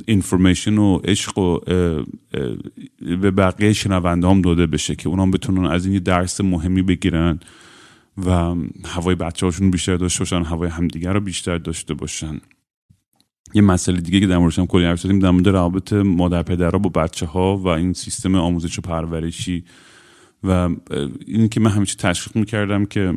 [0.06, 1.58] اینفورمیشن و عشق و
[3.00, 7.40] به بقیه شنونده هم داده بشه که اونام بتونن از این درس مهمی بگیرن
[8.26, 12.40] و هوای بچه هاشون بیشتر داشته باشن هوای همدیگر رو بیشتر داشته باشن.
[13.54, 16.78] یه مسئله دیگه که در موردش هم کلی حرف زدیم در مورد روابط مادر پدرها
[16.78, 19.64] با بچه ها و این سیستم آموزش و پرورشی
[20.44, 20.68] و
[21.26, 23.14] این که من همیشه تشویق می‌کردم که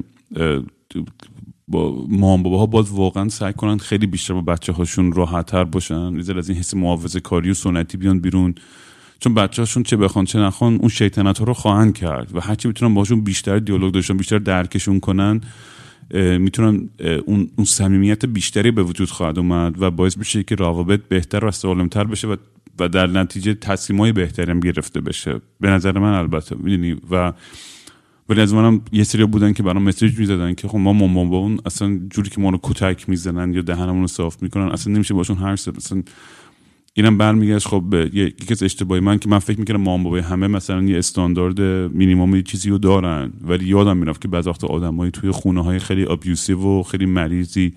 [1.68, 6.38] با مام باباها باید واقعا سعی کنن خیلی بیشتر با بچه هاشون راحتتر باشن یه
[6.38, 8.56] از این حس محافظه کاری و سنتی بیان بیرون.
[9.20, 12.68] چون بچه هاشون چه بخوان چه نخوان اون شیطنت ها رو خواهند کرد و هرچی
[12.68, 15.42] می‌تونن باشون بیشتر دیالوگ داشتن بیشتر درکشون کنن
[16.13, 16.89] می‌تونن
[17.26, 21.52] اون اون صمیمیت بیشتری به وجود خواهد اومد و باعث بشه که روابط بهتر و
[21.52, 22.36] سالمتر بشه و
[22.80, 25.41] و در نتیجه تصمیم های بهتری هم گرفته بشه.
[25.60, 27.34] به نظر من البته می‌دونی؟ و
[28.30, 31.38] ولی از منم یه سری بودن که برام مسیج می‌زدن که خب ما مامان با
[31.38, 35.13] اون اصلا جوری که ما رو کتک می‌زنن یا دهنمون رو صاف می‌کنن اصلا نمیشه
[35.13, 36.04] باشون حرف زد اصلا
[36.98, 40.84] اینم برمیگشت خب یکی از اشتباهی من که من فکر می‌کردم مامان بابای همه مثلا
[40.84, 41.62] یه استاندارد
[41.94, 45.80] مینیمم یه چیزی رو دارن ولی یادم می‌رفت که بعض وقت آدمایی توی خونه های
[45.80, 47.74] خیلی ابیوسیو و خیلی مریضی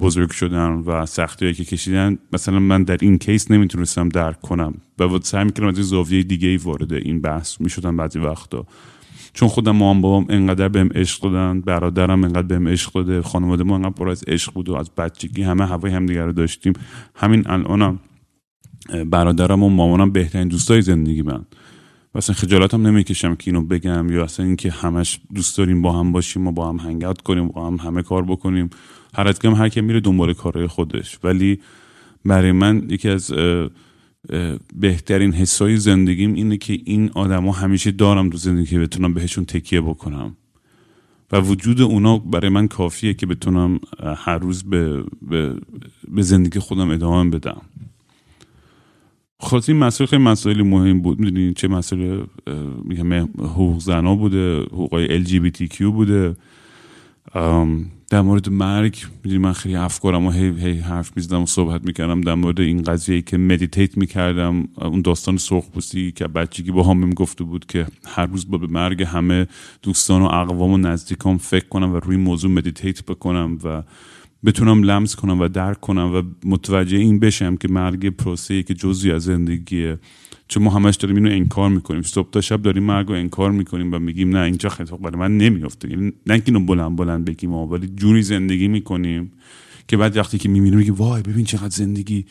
[0.00, 2.18] بزرگ شدن و سختی که کشیدن.
[2.32, 6.56] مثلا من در این کیس نمی‌تونستم درک کنم و سعی می‌کردم از زاویه دیگه ای
[6.56, 8.66] وارد این بحث می‌شدم بعضی وقتا.
[9.32, 13.74] چون خودم مام بابام انقدر بهم عشق دادن برادرم انقدر بهم عشق داده خانواده ما
[13.74, 16.72] انقدر پر از عشق بود و از بچگی همه هوای همدیگه رو داشتیم.
[17.14, 17.98] همین الانم
[19.10, 21.44] برادرم و مامانم بهترین دوستای زندگی من.
[22.14, 26.12] و اصلا خجالتم نمی‌کشم که اینو بگم یا اصلا اینکه همش دوست داریم با هم
[26.12, 28.70] باشیم و با هم هنگات کنیم با هم همه کار بکنیم.
[29.14, 31.18] هر از هر کی میره دنبال کارهای خودش.
[31.24, 31.60] ولی
[32.24, 33.32] برای من یکی از
[34.76, 39.80] بهترین حسای زندگیم اینه که این آدما همیشه دارم تو زندگی که بتونم بهشون تکیه
[39.80, 40.36] بکنم.
[41.32, 43.80] و وجود اونا برای من کافیه که بتونم
[44.16, 45.56] هر روز به, به,
[46.08, 47.60] به زندگی خودم ادامه بدم.
[49.40, 51.20] خلاص این مسئله خیلی مسائلی مهم بود.
[51.20, 52.24] می‌دونی چه مسئله
[52.84, 56.36] میگم حقوق زنا بوده حقوقای LGBTQ بوده.
[58.10, 62.20] در مورد مرگ می‌دونی من خیلی افکارم و هی, هی حرف می‌زدم و صحبت می‌کردم
[62.20, 64.68] در مورد این قضیه که meditate می‌کردم.
[64.76, 69.02] اون داستان سرخ پوستی که بچگی بابام گفته بود که هر روز با به مرگ
[69.02, 69.46] همه
[69.82, 73.82] دوستان و اقوام و نزدیکام فکر کنم و روی موضوع meditate بکنم و
[74.44, 79.12] بتونم لمس کنم و درک کنم و متوجه این بشم که مرگ پروسه که جزی
[79.12, 79.98] از زندگیه.
[80.48, 82.02] چون ما همش داریم اینو انکار می‌کنیم.
[82.02, 85.38] صبح تا شب داریم مرگ رو انکار می‌کنیم و میگیم نه اینجا اتفاق برای من
[85.38, 89.32] نمیفته یعنی نه اینو بلند بلند بگیم ولی جوری زندگی می‌کنیم
[89.88, 92.26] که بعد وقتی که می‌بینیم میگیم وای ببین چقدر زندگی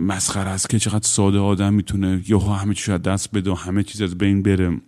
[0.00, 3.82] مسخره است که چقدر ساده آدم می‌تونه یا همه چیز از دست بده و همه
[3.82, 4.80] چیز از بین بره.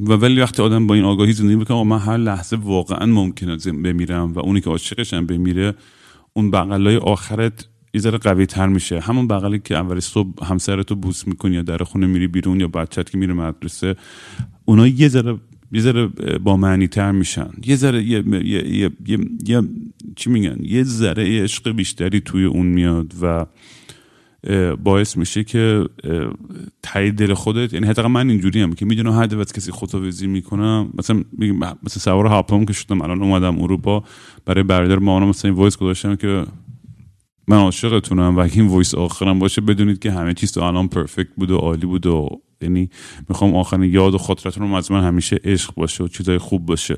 [0.00, 4.32] و ولی وقتی آدم با این آگاهی زندگی می‌کنه من هر لحظه واقعا ممکنه بمیرم
[4.32, 5.74] و اونی که عاشقشم بمیره
[6.32, 9.00] اون بغلای آخرت یه ذره قوی تر میشه.
[9.00, 13.10] همون بغلی که اول صبح همسرتو بوس می‌کنی یا در خونه میری بیرون یا بچت
[13.10, 13.96] که میره مدرسه
[14.64, 15.38] اونا یه ذره
[15.72, 16.06] یه ذره
[16.38, 17.50] با معنی تر میشن.
[17.66, 19.62] یه ذره یه, یه،, یه،, یه،,
[20.16, 23.46] چی میگن؟ یه ذره عشق بیشتری توی اون میاد و
[24.84, 25.88] باعث میشه که
[26.82, 27.72] ته دل خودت.
[27.72, 31.22] یعنی حتی من اینجوری هم که می‌دونم هر دفعه کسی خداحافظی می‌کنم مثلا
[31.82, 34.04] مثلا سوار هواپیما که شدم الان اومدم اروپا
[34.44, 36.44] برای برا بابا مامانم مثلا این voice گذاشتم که
[37.48, 41.50] من عاشقتونم و این voice آخرم باشه بدونید که همه چیز تو الان perfect بود
[41.50, 42.28] و عالی بود و
[42.62, 42.90] یعنی
[43.28, 46.96] می‌خوام آخرین یاد و خاطرتون از من همیشه عشق باشه و چیزای خوب باشه.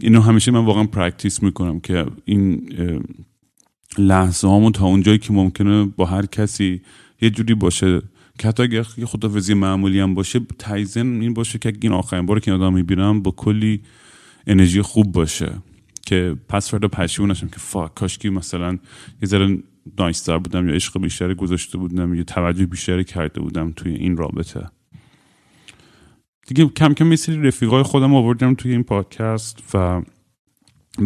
[0.00, 2.68] اینو همیشه من واقعا practice می‌کنم که این
[3.98, 6.80] لحظه هامون تا اونجایی که ممکنه با هر کسی
[7.20, 8.02] یه جوری باشه.
[8.38, 12.52] که حتی اگر خدافزی معمولی هم باشه تایمی این باشه که این آخرین بار که
[12.52, 13.82] آدم می‌بینم با کلی
[14.46, 15.52] انرژی خوب باشه.
[16.06, 18.78] که پس فردا پشیمون نشم که fuck کاشکی مثلا
[19.22, 19.58] یه ذره
[19.98, 24.68] نایستر بودم یا عشق بیشتری گذاشته بودم یا توجه بیشتری کرده بودم توی این رابطه.
[26.46, 30.02] دیگه کم کم یه رفیقای خودم آوردم توی این پادکست و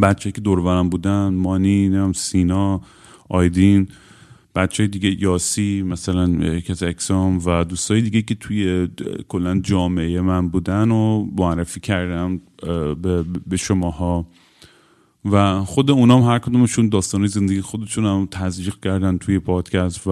[0.03, 2.81] بچه که دورورم بودن مانی نمیم سینا
[3.29, 3.89] آیدین
[4.55, 8.89] بچه دیگه یاسی مثلا از اکسام و دوستای دیگه که توی
[9.29, 12.41] کلا جامعه من بودن و معرفی کردم
[13.47, 14.27] به شماها.
[15.25, 20.11] و خود اونام هر کدومشون داستانی زندگی خودشون هم تزریق کردن توی پادکست و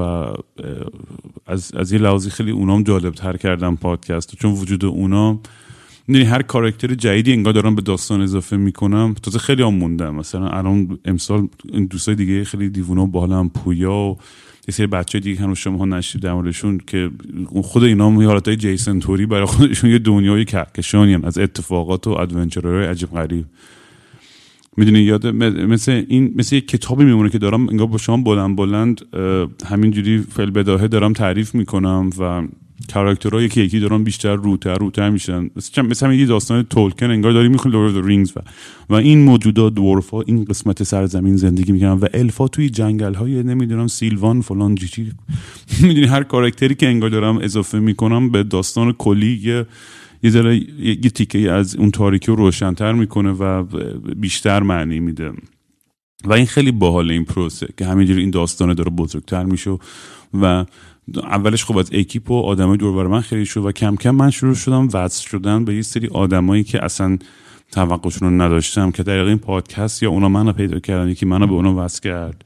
[1.46, 4.36] از, از یه لحاظی خیلی اونام جالب تر کردن پادکست.
[4.36, 5.40] چون وجود اونام
[6.08, 9.14] می‌دونی هر کاراکتر جدیدی انگار دارم به داستان اضافه می‌کنم.
[9.22, 10.14] تازه خیلی هم موندم.
[10.14, 11.48] مثلا الان امسال
[11.90, 14.18] دوستای دیگه خیلی دیوونه هم پویا و
[14.68, 16.52] یه سری بچه دیگه هنوز شما نشید در
[16.86, 17.10] که
[17.62, 22.10] خود اینا هم حالت های جیسن توری برای خودشون یه دنیای کهکشانی از اتفاقات و
[22.10, 23.44] ادونچرهای عجیب غریب.
[24.76, 29.00] می‌دونی یاد مثل این مثل یک کتابی میمونه که دارم انگار با شما بلند بلند
[29.66, 32.42] همینجوری فل بداهه دارم تعریف می‌کنم و
[32.94, 35.50] کاراکترها یکی یکی دارن بیشتر روتر روتر میشن.
[35.56, 38.40] مثل یه داستان تولکن انگار داری می‌خونی لورد رینگز و
[38.88, 43.42] و این موجودات دورف ها این قسمت سرزمین زندگی می‌کنن و الفا توی جنگل های
[43.42, 45.12] نمی‌دونم سیلوان فلان جیچی
[45.82, 49.66] می‌دونی هر کاراکتری که انگار دارم اضافه می‌کنم به داستان کلی یه
[50.22, 53.64] یه ذره یه تیکه از اون تاریکی رو روشنتر می‌کنه و
[54.16, 55.32] بیشتر معنی میده.
[56.24, 59.78] و این خیلی باحال این پروسه که همینجوری این داستانه داره بزرگتر میشه
[60.42, 60.64] و
[61.16, 64.54] اولش خب از اکیپ و آدمای دور من خیلی شد و کم کم من شروع
[64.54, 67.18] شدم وصل شدن به یه سری آدمایی که اصلا
[67.72, 71.52] توقعشون رو نداشتم که در این پادکست یا اونا منو پیدا کردن یکی منو به
[71.52, 72.44] اونا وصل کرد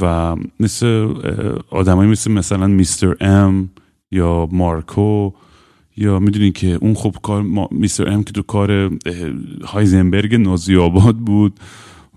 [0.00, 1.14] و مثل
[1.70, 3.70] آدمایی مثل مثلا میستر ام
[4.10, 5.32] یا مارکو
[5.96, 8.90] یا می‌دونی که اون خب کار میستر ام که تو کار
[9.64, 11.60] هایزنبرگ نازی آباد بود.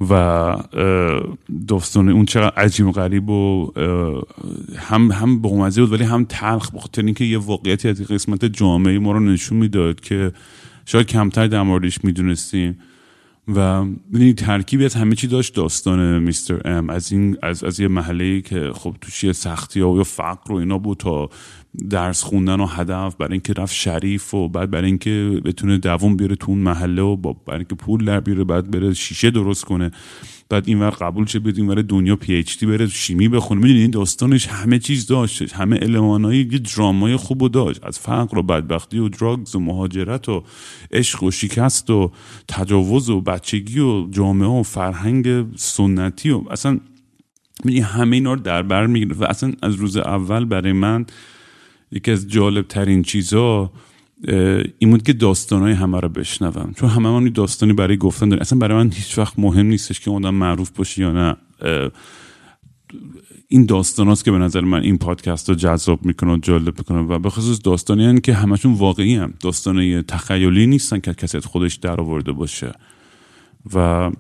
[0.10, 0.56] و
[1.68, 3.72] داستان اون چقدر عجیب و غریب و
[4.78, 9.12] هم هم بغمزه بود ولی هم تلخ بخاطر اینکه یه واقعیتی از قسمت جامعه ما
[9.12, 10.32] رو نشون می‌داد که
[10.86, 12.80] شاید کمتر در موردش می‌دونستیم.
[13.48, 16.90] و ببینی ترکیبی از همه چی داشت داستان میستر ام.
[16.90, 20.56] از این از از یه محله که خب توش یه سختی ها و فقر و
[20.56, 21.30] اینا بود تا
[21.90, 26.36] درس خوندن و هدف برای اینکه رفت شریف و بعد برای اینکه بتونه دووم بیاره
[26.36, 29.92] تو اون محله و برای اینکه پول در بیاره بعد بره شیشه درست کنه.
[30.50, 33.62] بعد اینور قبول شه بیاد اینور دنیا پی اچ دی بره شیمی بخونه.
[33.62, 37.80] می‌دونی این داستانش همه چیز داشت همه المانایی یه درامای خوب و داشت.
[37.84, 40.44] از فقر و بدبختی و دراگز و مهاجرت و
[40.92, 42.12] عشق و شکست و
[42.48, 46.80] تجاوز و بچگی و جامعه و فرهنگ سنتی و اصلا
[47.84, 51.06] همه اینا رو در بر می‌گیره و اصلا از روز اول برای من
[51.92, 53.72] یکی از جالب ترین چیزا
[54.80, 56.74] این بود که داستانهای همه رو بشنوم.
[56.76, 60.12] چون همه من داستانی برای گفتن داریم اصلا برای من هیچ وقت مهم نیستش که
[60.12, 61.36] آدم معروف باشه یا نه.
[63.48, 67.00] این داستان هاست که به نظر من این پادکست رو جذاب می‌کنه و جالب می‌کنه
[67.00, 71.76] و به خصوص داستانی هن که همشون واقعی هم داستانه تخیلی نیستن که کسی خودش
[71.76, 72.72] در آورده باشه.
[73.74, 74.12] و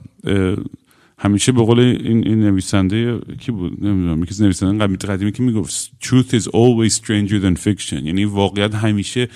[1.17, 6.43] همیشه به قول این, نویسنده کی بود؟ نمی‌دونم یکی نویسنده قدیمی که می‌گفت truth is
[6.43, 8.03] always stranger than fiction.
[8.03, 9.27] یعنی واقعیت همیشه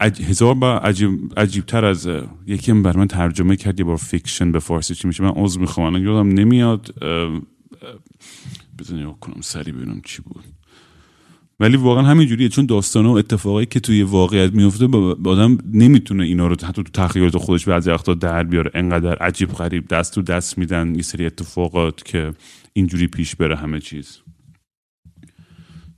[0.00, 2.08] هزار بار عجیب, عجیب تر از
[2.46, 5.96] یکی بر من ترجمه کرد یه بار fiction به فارسی چی میشه من عذر می‌خوام.
[5.96, 6.94] یادم نمیاد
[8.78, 10.44] بزنی کنم سری ببینم چی بود.
[11.60, 16.46] ولی واقعا همینجوریه چون داستان و اتفاقایی که توی واقعیت میفته با آدم نمی‌تونه اینا
[16.46, 18.70] رو حتی تو تخیلات خودش بعضی وقتا در بیاره.
[18.74, 22.34] انقدر عجیب غریب دست تو دست میدن یه سری اتفاقات که
[22.72, 24.18] اینجوری پیش بره همه چیز.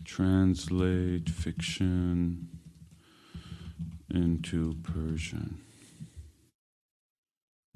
[0.04, 2.18] Translate fiction.
[4.14, 5.50] Into Persian.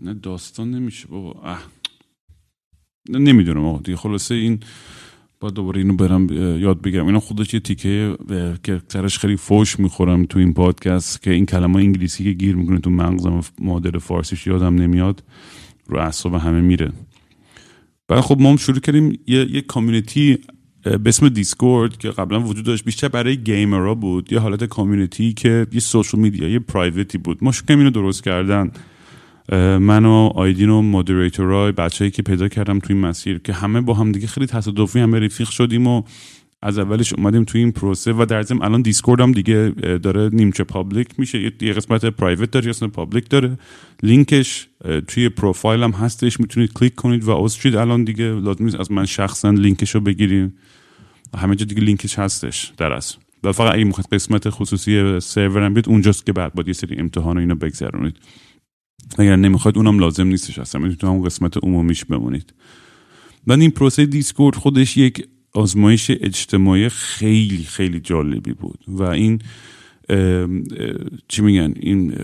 [0.03, 1.41] نه داستان نمیشه بابا.
[1.43, 1.62] اه.
[3.09, 3.78] نمی‌دونم آقا.
[3.82, 4.61] دیگه خلاصه این
[5.41, 6.26] با دوباره اینو برم
[6.61, 7.07] یاد بگیرم.
[7.07, 8.16] اینا خودش یه تیکه
[8.62, 12.78] که سرش خیلی فوش می‌خورم تو این پادکست که این کلمه انگلیسی که گیر می‌کنه
[12.78, 15.22] تو مغزم مادر فارسیش یادم نمیاد
[15.87, 16.93] رو اعصاب همه میره.
[18.09, 20.39] بعد خب ما هم شروع کردیم یه, یه community
[20.85, 25.32] به اسم دیسکورد که قبلا وجود داشت بیشتر برای gamer ها بود یه حالت community
[25.32, 27.39] که یه social media یه private ی بود.
[27.41, 28.70] ماشروع کردیم اینو درست کردن.
[29.78, 33.95] من و آیدین و moderator ای بچههایی که پیدا کردم توی مسیر که همه با
[33.95, 36.03] هم دیگه خیلی تصادفی همه رفیق شدیم و
[36.62, 39.72] از اولش اومدیم توی این پروسه و در ضمن الان دیسکورد هم دیگه
[40.03, 41.53] داره نیمچه public میشه.
[41.61, 43.59] یه قسمت private داره یه public داره.
[44.03, 44.68] لینکش
[45.09, 48.24] توی پروفایل هم هستش می‌تونید کلیک کنید و اوسترید الان دیگه.
[48.24, 50.55] لازم از من شخصا لینکش رو بگیریم.
[51.37, 53.16] همه جا دیگه لینکش هستش در اصل.
[53.45, 57.37] و فقط اگه می‌خواد قسمت خصوصی سرورم بیاد اونجاست که بعد باید یه سری امتحان
[57.37, 58.16] و اینو بگذرونید.
[59.18, 60.80] اگر نمی‌خواید اونم لازم نیستش اصلا.
[60.80, 62.55] می‌تونید تو همون قسمت عمومیش بمونید.
[63.47, 68.78] و این پروسه دیسکورد خودش یک آزمایش اجتماعی خیلی خیلی جالبی بود.
[68.89, 69.43] و این
[71.28, 72.14] چی میگن؟ این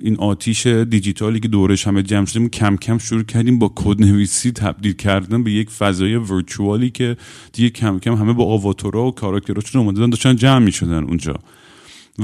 [0.00, 4.52] این آتیش دیجیتالی که دورش همه جمع شدیم کم کم شروع کردیم با کد نویسی
[4.52, 7.16] تبدیل کردن به یک فضای virtual ی که
[7.52, 11.34] دیگه کم کم همه با avatar ا و کاراکتراشون اومدن داشتن جمع می‌شدن اونجا.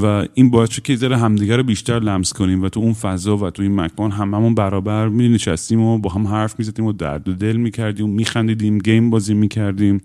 [0.02, 3.36] و این باعث شد که ذره همدیگه رو بیشتر لمس کنیم و تو اون فضا
[3.36, 7.28] و تو این مکان هممون برابر می نشستیم و با هم حرف می‌زدیم و درد
[7.28, 10.00] و دل می‌کردیم و میخندیدیم game بازی می‌کردیم.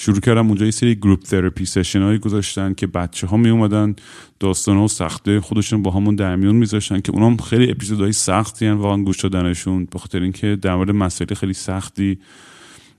[0.00, 3.96] شروع کردم اونجا یه سری group therapy session هایی گذاشتن که بچه ها می اومدن
[4.40, 8.72] داستان و سخته خودشون با همون در میون میذاشتن که اونام خیلی اپیزودهای سختی هن
[8.72, 12.18] واقعا گوش دادنشون به خاطر اینکه در مورد مسائل خیلی سختی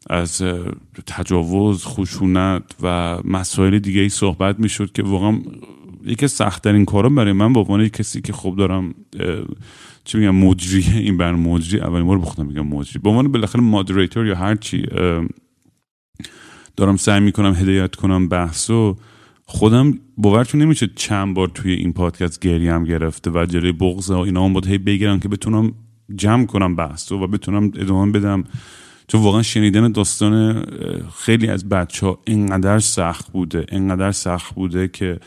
[0.09, 0.43] از
[1.07, 5.39] تجاوز خشونت و مسائل دیگه ای صحبت می‌شد که واقعا
[6.05, 8.95] یکی سختترین کارا برای من به عنوان کسی که خوب دارم
[10.03, 14.25] چی میگم مجری این بر مجری اولین بار بخونم میگم مجری به عنوان بالاخره مادریتور
[14.25, 14.85] یا هر چی
[16.79, 18.95] دارم سعی می‌کنم هدایت کنم بحثو
[19.45, 24.45] خودم باورتون نمیشه چند بار توی این پادکست گریم گرفته و جلوی بغض و اینا
[24.45, 25.73] هم باید هی بگیرم که بتونم
[26.15, 28.43] جمع کنم بحثو و بتونم ادامه بدم.
[29.07, 30.65] چون واقعا شنیدن داستان
[31.15, 35.19] خیلی از بچه ها اینقدر سخت بوده اینقدر سخت بوده که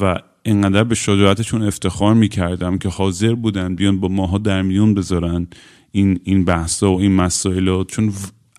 [0.00, 5.46] و اینقدر به شجاعتشون افتخار می‌کردم که حاضر بودن بیان با ماها در میون بذارن
[5.92, 8.12] این این بحثا و این مسائل چون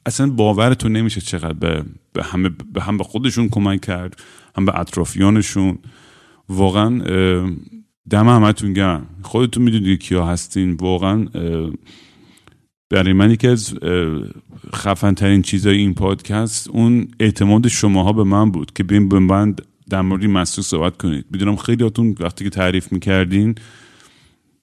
[0.05, 1.83] اصلا باورتون نمیشه چقدر به,
[2.13, 4.21] به همه به هم به خودشون کمک کرد
[4.57, 5.77] هم به اطرافیانشون.
[6.49, 6.99] واقعا
[8.09, 9.05] دم همتون گرم.
[9.21, 10.73] خودتون می‌دونید کیا هستین.
[10.73, 11.27] واقعا
[12.89, 13.73] برای من یکی از
[14.75, 19.55] خفن ترین چیزای این پادکست اون اعتماد شماها به من بود که بین به من
[19.89, 21.25] در مورد این صحبت کنید.
[21.31, 23.55] می‌دونم خیلی هاتون وقتی که تعریف می‌کردین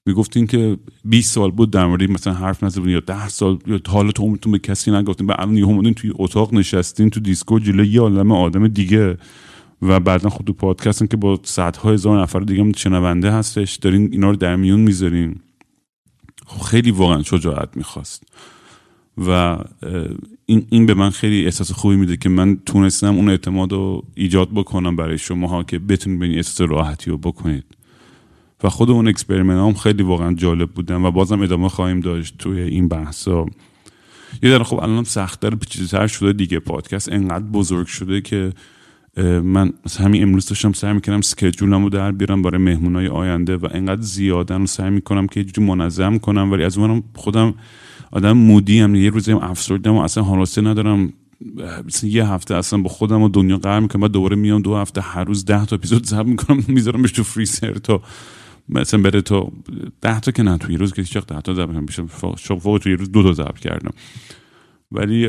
[0.09, 4.11] می‌گفتین که 20 سال بود در مورد مثلا حرف نزدین یا 10 سال یا حالا
[4.11, 5.27] تو عمرتون به کسی نگفتین.
[5.27, 9.17] و الان اومدین توی اتاق نشستین تو دیسکو جلوی یه عالم آدم دیگه
[9.83, 13.77] و بعدا خود تو پادکستن که با صدها هزار نفر دیگه هم شنونده هستش.
[13.77, 15.37] دارین اینا رو در میون می‌ذارین.
[16.47, 18.23] خب خیلی واقعا شجاعت می‌خواست.
[19.27, 19.59] و
[20.47, 24.49] این, این به من خیلی احساس خوبی میده که من تونستم اون اعتماد رو ایجاد
[24.55, 27.65] بکنم برای شما که بتونید به این احساس راحتی رو بکنید.
[28.65, 32.61] و خود اون experiment هم خیلی واقعا جالب بودن و بازم ادامه خواهیم داشت توی
[32.61, 33.47] این بحثا.
[34.43, 36.59] یه در خب الان سختتر پیچیده‌تر شده دیگه.
[36.59, 38.53] پادکست انقدر بزرگ شده که
[39.43, 43.69] من همین امروز داشتم سعی می‌کنم schedule م رو در بیارم برای مهمونای آینده و
[43.71, 47.55] انقدر زیادن رو سعی می‌کنم که یه منظم کنم ولی از اونم خودم
[48.13, 51.13] آدم moody ام یه روزی هم افسردم و اصلا حوصله ندارم.
[52.03, 55.25] یه هفته اصلا با خودم و دنیا قهر می‌کنم بعد دوباره میام دو هفته هر
[55.25, 58.03] روز ده تا اپیزود ضبط می‌کنم میذارمش تو فریزر تا
[58.69, 59.53] مثلا بره تو
[60.01, 62.03] ده تا که نه تو یه روز که چقدر ده تا ضبط میشه
[62.39, 63.93] شب فوق تو یه روز دو تا ضبط کردم.
[64.93, 65.29] ولی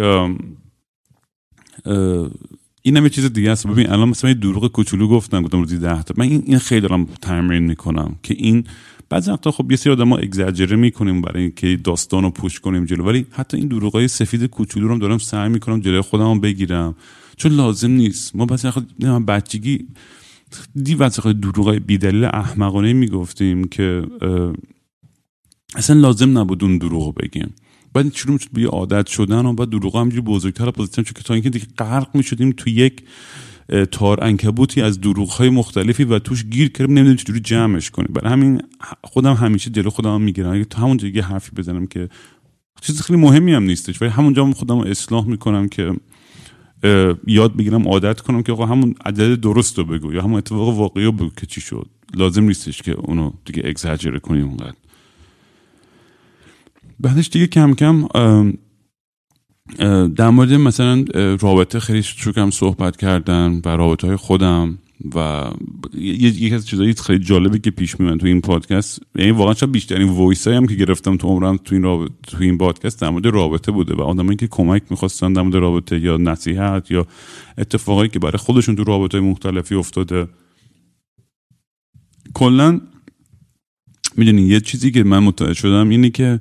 [2.82, 3.68] این هم یه چیز دیگه است.
[3.68, 6.14] ببین الان مثلا یه دروغ کوچولو گفتم گفتم روزی ده تا.
[6.18, 8.64] من این, این خیلی دارم تمرین می‌کنم که این
[9.10, 12.86] بعضی وقتا خب یه سری آدم ما اگزاجره می‌کنیم برای اینکه داستان رو پوش کنیم
[12.86, 13.04] جلو.
[13.04, 16.96] ولی حتی این دروغای سفید کوچولو رو دارم سعی می‌کنم جلوی خودم بگیرم.
[17.38, 18.36] چون لازم نیست.
[18.36, 18.84] ما بعضی وقت
[19.28, 19.88] بچگی
[20.84, 24.04] خیلی وقتا دروغای بیدلیل احمقانه می‌گفتیم که
[25.76, 27.54] اصلا لازم نبود اون دروغ بگیم.
[27.94, 31.34] بعد شروع می‌شد به عادت شدن و بعد دروغ همجوری بزرگتر پوزیشن چون که تا
[31.34, 33.04] اینکه دیگه غرق می‌شدیم تو یک
[33.92, 38.10] تار عنکبوتی از دروغ های مختلفی و توش گیر کردیم نمی‌دونیم چجوری جمعش کنیم.
[38.14, 38.62] برای همین
[39.04, 40.64] خودم همیشه جلو خودم می‌گیرم.
[40.64, 42.10] تا همونجا یه حرفی بزنم که
[42.82, 45.94] چیز خیلی مهمی هم نیستش ولی همونجا هم خودم اصلاح می‌کنم که
[47.28, 51.04] یاد بگیرم عادت کنم که آقا همون عدد درست رو بگو یا همون اتفاق واقعی
[51.04, 51.88] رو بگو که چی شد.
[52.16, 54.74] لازم نیستش که اونو دیگه اگزاجره کنیم اونقدر.
[57.00, 58.08] بعدش دیگه کم کم
[60.08, 61.06] در مورد مثلا
[61.42, 64.78] رابطه خیلی شکم صحبت کردن و رابطه های خودم.
[65.16, 65.50] و
[65.98, 70.10] یکی از چیزایی خیلی جالبی که پیش میاد تو این پادکست یعنی واقعا شاید بیشترین
[70.10, 73.72] voice هم که گرفتم تو عمرم تو این رابطه تو این پادکست در مورد رابطه
[73.72, 77.08] بوده و آدمایی که کمک می‌خواستن در مورد رابطه یا نصیحت یا
[77.58, 80.28] اتفاقایی که برای خودشون تو رابطه مختلفی افتاده.
[82.34, 82.82] کلا
[84.16, 86.40] می‌دونی یه چیزی که من متوجه شدم اینه که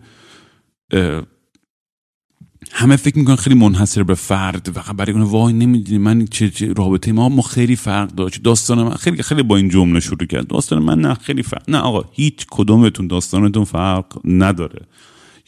[2.73, 6.73] همه فکر می‌کنن خیلی منحصر به فرد و برای اون وای نمی‌دونی من چه, چه
[6.73, 10.47] رابطه ما ما خیلی فرق داشت داستان من خیلی خیلی با این جمله شروع کرد.
[10.47, 14.87] داستان من نه خیلی فرق نه آقا هیچ کدومتون داستانتون فرق نداره.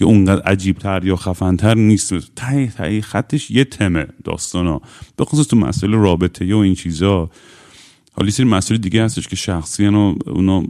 [0.00, 2.14] یا اونقدر عجیبتر یا خفنتر نیست.
[2.36, 4.82] تایی تایی خطش یه تمه داستان ها
[5.16, 7.30] به خصوص تو مسئله رابطه یا این چیزا.
[8.12, 10.64] حالا سری مسئله دیگه هستش که شخصی و اونا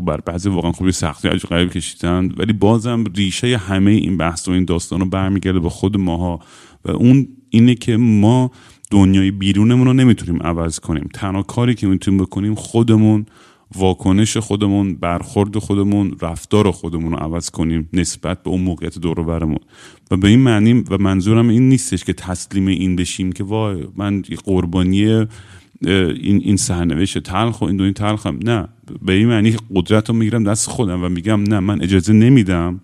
[0.00, 4.50] بر بعضی واقعا خوبی سختی عجب غریب کشیدن ولی بازم ریشه همه این بحث و
[4.50, 6.40] این داستان رو برمیگرده به خود ماها
[6.84, 8.50] و اون اینه که ما
[8.90, 11.08] دنیای بیرونمون رو نمی‌تونیم عوض کنیم.
[11.14, 13.26] تنها کاری که می‌تونیم بکنیم خودمون
[13.74, 19.58] واکنش خودمون برخورد خودمون رفتار خودمون رو عوض کنیم نسبت به اون موقعیت دور برمون
[20.10, 24.22] و به این معنی و منظورم این نیستش که تسلیم این بشیم که وای من
[24.44, 25.26] قربانی
[25.82, 28.68] این این سرنوشت تلخ و این دنیا تلخم نه
[29.02, 32.80] به این معنی قدرت رو می‌گیرم دست خودم و میگم نه من اجازه نمیدم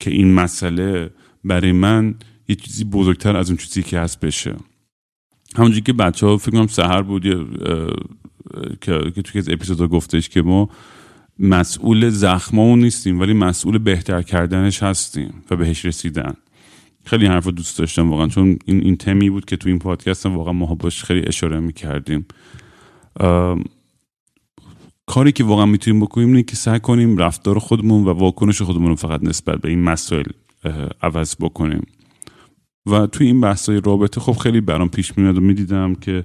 [0.00, 1.10] که این مسئله
[1.44, 2.14] برای من
[2.48, 4.54] یه چیزی بزرگتر از اون چیزی که هست بشه.
[5.56, 7.22] همونجوری که بچه ها فکر کنم سهر بود
[8.80, 10.68] که توی از اپیزود گفتش که ما
[11.38, 16.34] مسئول زخمامون نیستیم ولی مسئول بهتر کردنش هستیم و بهش رسیدن.
[17.06, 20.36] خیلی حرف دوست داشتم واقعا چون این, این تمی بود که تو این پادکست هم
[20.36, 22.26] واقعا ما باش خیلی اشاره می‌کردیم.
[25.06, 28.96] کاری که واقعا می‌تونیم بکنیم اینه که سعی کنیم رفتار خودمون و واکنش خودمون رو
[28.96, 30.24] فقط نسبت به این مسائل
[31.02, 31.86] عوض بکنیم.
[32.86, 36.24] و توی این بحثای رابطه خب خیلی برام پیش میاد و می‌دیدم که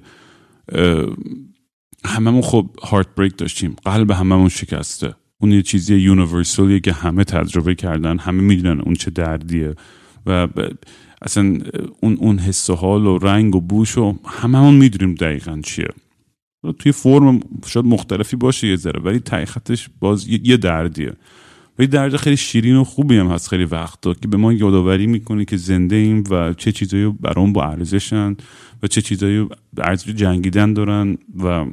[2.04, 3.76] هممون خب هارت بریک داشتیم.
[3.84, 5.14] قلب هممون شکسته.
[5.40, 9.74] اون یه چیزی یونیورسالیه که همه تجربه کردن همه می‌دونن اون چه دردیه.
[10.26, 10.48] و
[11.22, 11.58] اصلا
[12.00, 15.88] اون اون حس و حال و رنگ و بوش و هممون می‌دونیم دقیقا چیه.
[16.78, 21.12] توی فرم شاید مختلفی باشه یه ذره ولی تایختش باز یه دردیه.
[21.78, 25.06] و یه درد خیلی شیرین و خوبی هم هست خیلی وقتا که به ما یادآوری
[25.06, 28.36] می‌کنه که زنده ایم و چه چیزایی برام با ارزشن
[28.82, 29.48] و چه چیزایی
[29.78, 31.66] ارزش جنگیدن دارن و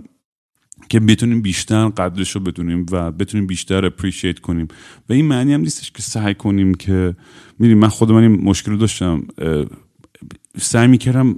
[0.89, 4.67] که بتونیم بیشتر قدرش رو بدونیم و بتونیم بیشتر اپریشیت کنیم.
[5.09, 7.15] و این معنی هم نیستش که سعی کنیم که
[7.59, 9.23] می‌دونیم من خود من این مشکل رو داشتم.
[10.57, 11.35] سعی می‌کردم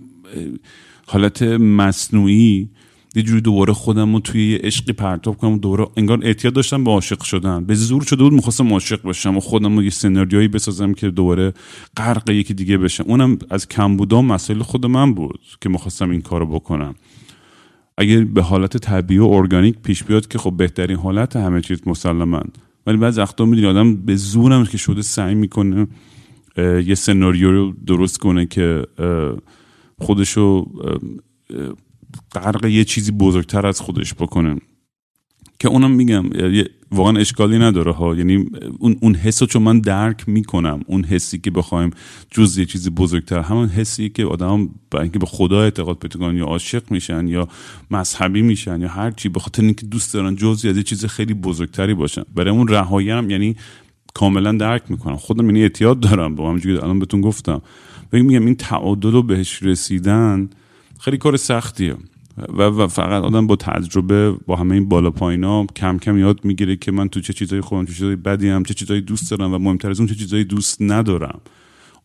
[1.05, 2.69] حالت مصنوعی
[3.15, 7.21] یه جوری دوباره خودم رو توی عشقی پرتاب کنم دوباره انگار اعتیاد داشتم به عاشق
[7.21, 7.65] شدن.
[7.65, 11.53] به زور شده بود می‌خواستم عاشق باشم و خودم رو یه سناریویی بسازم که دوباره
[11.97, 13.03] غرق یکی دیگه بشم.
[13.07, 16.95] اونم از کم بودم مسئله خود من بود که می‌خواستم این کارو بکنم.
[17.97, 22.43] اگر به حالت طبیعی و ارگانیک پیش بیاد که خب بهترین حالت همه چیز مسلما
[22.87, 25.87] ولی بعض وقتا می‌دونی آدم به زورم که شده سعی می‌کنه
[26.57, 28.85] یه سناریو رو درست کنه که
[29.99, 30.65] خودشو
[32.31, 34.55] غرق یه چیزی بزرگتر از خودش بکنه.
[35.61, 36.25] که اونم میگم
[36.91, 38.15] واقعا اشکالی نداره ها.
[38.15, 38.45] یعنی
[38.79, 41.89] اون اون حس رو چون من درک می‌کنم اون حسی که بخوایم
[42.31, 46.45] جز یه چیزی بزرگتر همون حسی که آدم با اینکه به خدا اعتقاد پیدا یا
[46.45, 47.47] عاشق میشن یا
[47.91, 51.33] مذهبی میشن یا هر چی به خاطر اینکه دوست دارن جزئی از یه چیز خیلی
[51.33, 52.23] بزرگتری باشن.
[52.35, 53.55] برای اون رهایی هم یعنی
[54.13, 57.61] کاملا درک می‌کنم خودم یعنی اعتیاد دارم با همونجوری الان بهتون گفتم.
[58.11, 60.49] میگم این تعادل رو بهش رسیدن
[60.99, 61.95] خیلی کار سختیه.
[62.57, 66.91] و, فقط آدم با تجربه با همه این بالا پایینا کم کم یاد می‌گیره که
[66.91, 69.89] من تو چه چیزایی خودم چه چیزایی بدی هم چه چیزایی دوست دارم و مهمتر
[69.89, 71.39] از اون چه چیزایی دوست ندارم.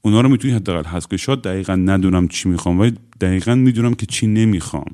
[0.02, 1.18] اونا رو می‌تونی حداقل حذف کنی.
[1.18, 4.90] شاید دقیقا ندونم چی می‌خوام ولی دقیقا می‌دونم که چی نمی‌خوام.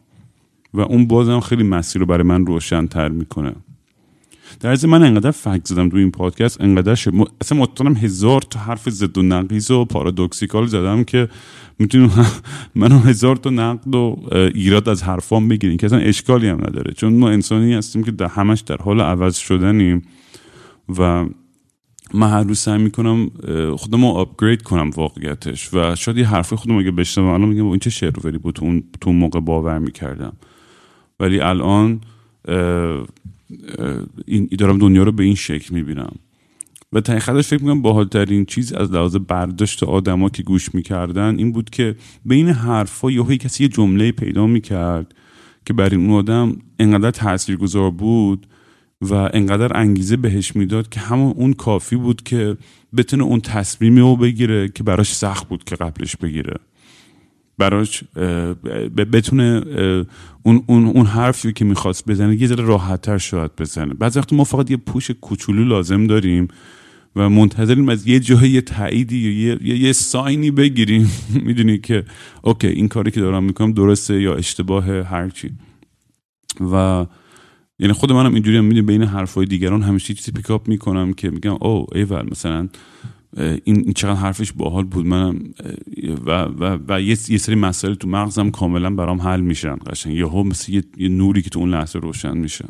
[0.74, 3.52] و اون بازم خیلی مسیر رو برای من روشن تر می‌کنه.
[4.60, 7.12] در من انقدر فکر زدم تو این پادکست انقدر شد.
[7.40, 11.28] اصلا مطمئنم هزار تا حرف ضد و نقیز و پارادوکسیکال زدم که
[11.78, 12.10] می‌تونیم
[12.74, 14.16] منو هزار تا نقد و
[14.54, 16.92] ایراد از حرفام بگیریم که اصلا اشکالی هم نداره.
[16.92, 20.02] چون ما انسانی هستیم که در همش در حال عوض شدنیم
[20.98, 21.24] و
[22.14, 23.30] من هر روز سعی می‌کنم
[23.76, 27.78] خودم رو آپگرید کنم واقعیتش و شاید یه حرف خودم اگه بشنوم الان میگم این
[27.78, 30.32] چه شعر بود تو اون تو موقع باور می‌کردم.
[31.20, 32.00] ولی الان
[34.26, 36.14] این دارم دنیا رو به این شکل می‌بینم.
[36.92, 41.70] و تحقیقاتش فکر می‌کنم باحالترین چیز از لحاظ برداشت آدما که گوش می‌کردن این بود
[41.70, 45.14] که بین حرفا یهو کسی یه جمله پیدا می‌کرد
[45.66, 48.46] که برای اون آدم انقدر تاثیرگذار بود
[49.00, 52.56] و انقدر انگیزه بهش می‌داد که همون اون کافی بود که
[52.96, 56.54] بتونه اون تصمیمی رو بگیره که براش سخت بود که قبلش بگیره.
[57.58, 58.04] براش
[58.96, 59.62] بتونه
[60.42, 63.94] اون, اون, اون حرفی که می‌خواست بزنه یه ذره راحتتر شاید بزنه.
[63.94, 66.48] بعضی وقت ما فقط یه پوش کوچولو لازم داریم
[67.16, 71.10] و منتظریم از یه جایی یه تاییدی یا یه, یه, ساینی بگیریم.
[71.46, 72.04] می‌دونی که
[72.42, 75.50] اوکی این کاری که دارم می‌کنم درسته یا اشتباه هرچی
[76.72, 77.06] و
[77.78, 81.56] یعنی خود منم اینجوری هم می‌دونی بین حرفای دیگران همیشه چیزی پیکاپ می‌کنم که میگم
[81.60, 82.68] او ایول مثلا
[83.64, 85.06] این چقدر حرفش باحال بود.
[85.06, 85.54] منم
[86.26, 90.14] و, و, و یه, سری مسائل تو مغزم کاملا برام حل میشن قشنگ.
[90.14, 92.64] یهو مثل یه, یه نوری که تو اون لحظه روشن میشه.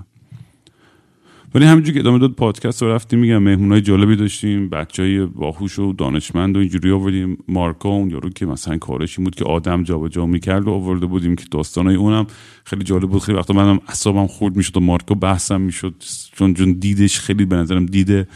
[1.54, 5.92] ولی همینجور که ادامه داد پادکست رو رفتیم میگم مهمونای جالبی داشتیم های باهوش و
[5.92, 7.38] دانشمند و اینجوری آوردیم.
[7.48, 11.36] مارکا اون یارو که مثلا کارش این بود که آدم جابجا می‌کرد و آورده بودیم
[11.36, 12.26] که داستانای اونم
[12.64, 13.22] خیلی جالب بود.
[13.22, 15.94] خیلی وقتا منم اعصابم خورد می‌شد و با اونا بحثم می‌شد.
[16.32, 18.28] چون چون دیدش خیلی به نظرم دید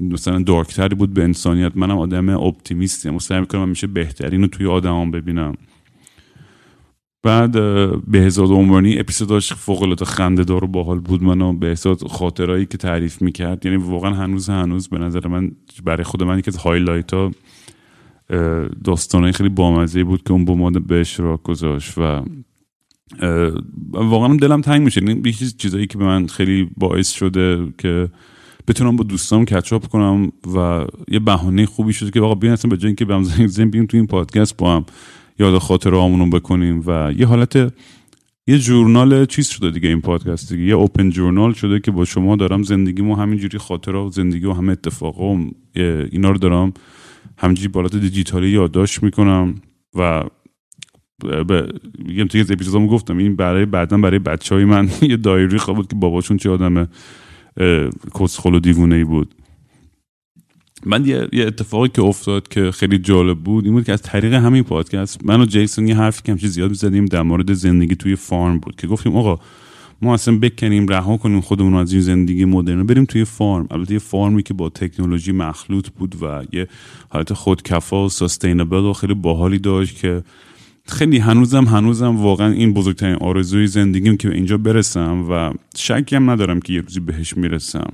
[0.00, 1.72] مثلا darker ی بود به انسانیت.
[1.74, 5.54] منم آدم optimist ی ام سعی می‌کنم میشه بهترین رو توی آدمام ببینم.
[7.22, 7.52] بعد
[8.10, 13.22] بهزاد عمرانی اپیزوداش فوق العاده خنده دار و باحال بود منو بهزاد خاطرایی که تعریف
[13.22, 13.66] می‌کرد.
[13.66, 15.52] یعنی واقعا هنوز هنوز به نظر من
[15.84, 17.30] برای خود من یکی از highlight ها
[18.84, 22.22] داستانای خیلی بامزه بود که اون با ما به اشتراک گذاشت و
[23.92, 28.08] واقعا دلم تنگ میشه این یه چیزایی که به من خیلی باعث شده که
[28.68, 32.76] بتونم با دوستام کچاپ کنم و یه بهانه خوبی شده که واقعا بیان اصلا به
[32.76, 34.84] جای اینکه به هم زنگ تو این پادکست با هم.
[35.42, 37.56] یاد خاطره رو بکنیم و یه حالت
[38.46, 40.64] یه جورنال چیز شده دیگه این پادکست دیگه.
[40.64, 44.72] یه اوپن جورنال شده که با شما دارم زندگیمو همینجوری خاطره و زندگی و همه
[44.72, 45.50] اتفاقا و
[46.12, 46.72] اینا رو دارم
[47.38, 49.54] همینجوری بالات دیجیتالی یادداشت می‌کنم
[49.94, 50.24] و
[51.48, 51.68] به
[52.08, 53.18] یه از اپیزودامو گفتم.
[53.18, 56.88] این برای بعدا برای بچه های من یه دایری خواه بود که باباشون چه آدم
[58.20, 59.34] کسخل و دیوونه ای بود.
[60.86, 64.34] من یه, یه اتفاقی که افتاد که خیلی جالب بود این بود که از طریق
[64.34, 68.58] همین پادکست من و جیسون یه حرفی که زیاد می‌زدیم در مورد زندگی توی فارم
[68.58, 69.38] بود که گفتیم آقا
[70.02, 73.66] ما اصلا بکنیم رها کنیم خودمون از این زندگی مدرن بریم توی فارم.
[73.70, 76.68] البته یه فارمی که با تکنولوژی مخلوط بود و یه
[77.08, 80.22] حالت خودکفا و سستینبل و خیلی باحالی داشت که
[80.86, 86.30] خیلی هنوزم هنوزم واقعا این بزرگترین آرزوی زندگیم که به اینجا برسم و شکی هم
[86.30, 87.90] ندارم که یه روزی بهش می‌رسم.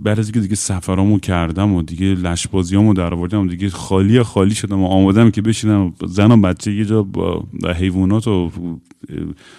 [0.00, 4.82] بعد از اینکه دیگه سفرامو کردم و دیگه لشبازیامو در آوردم دیگه خالی خالی شدم
[4.82, 5.94] و آمادم که بشینم.
[6.06, 7.44] زن و بچه یه جا با
[7.76, 8.50] حیوانات و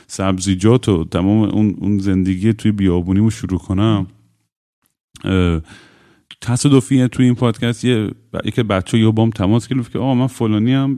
[0.08, 4.08] سبزیجات و تمام اون, زندگی توی بیابونیمو شروع کنم.
[6.42, 8.10] تصادفی توی این پادکست یه
[8.46, 10.96] یکی بچه یه بام تماس گرفت که آقا من فلانی‌ام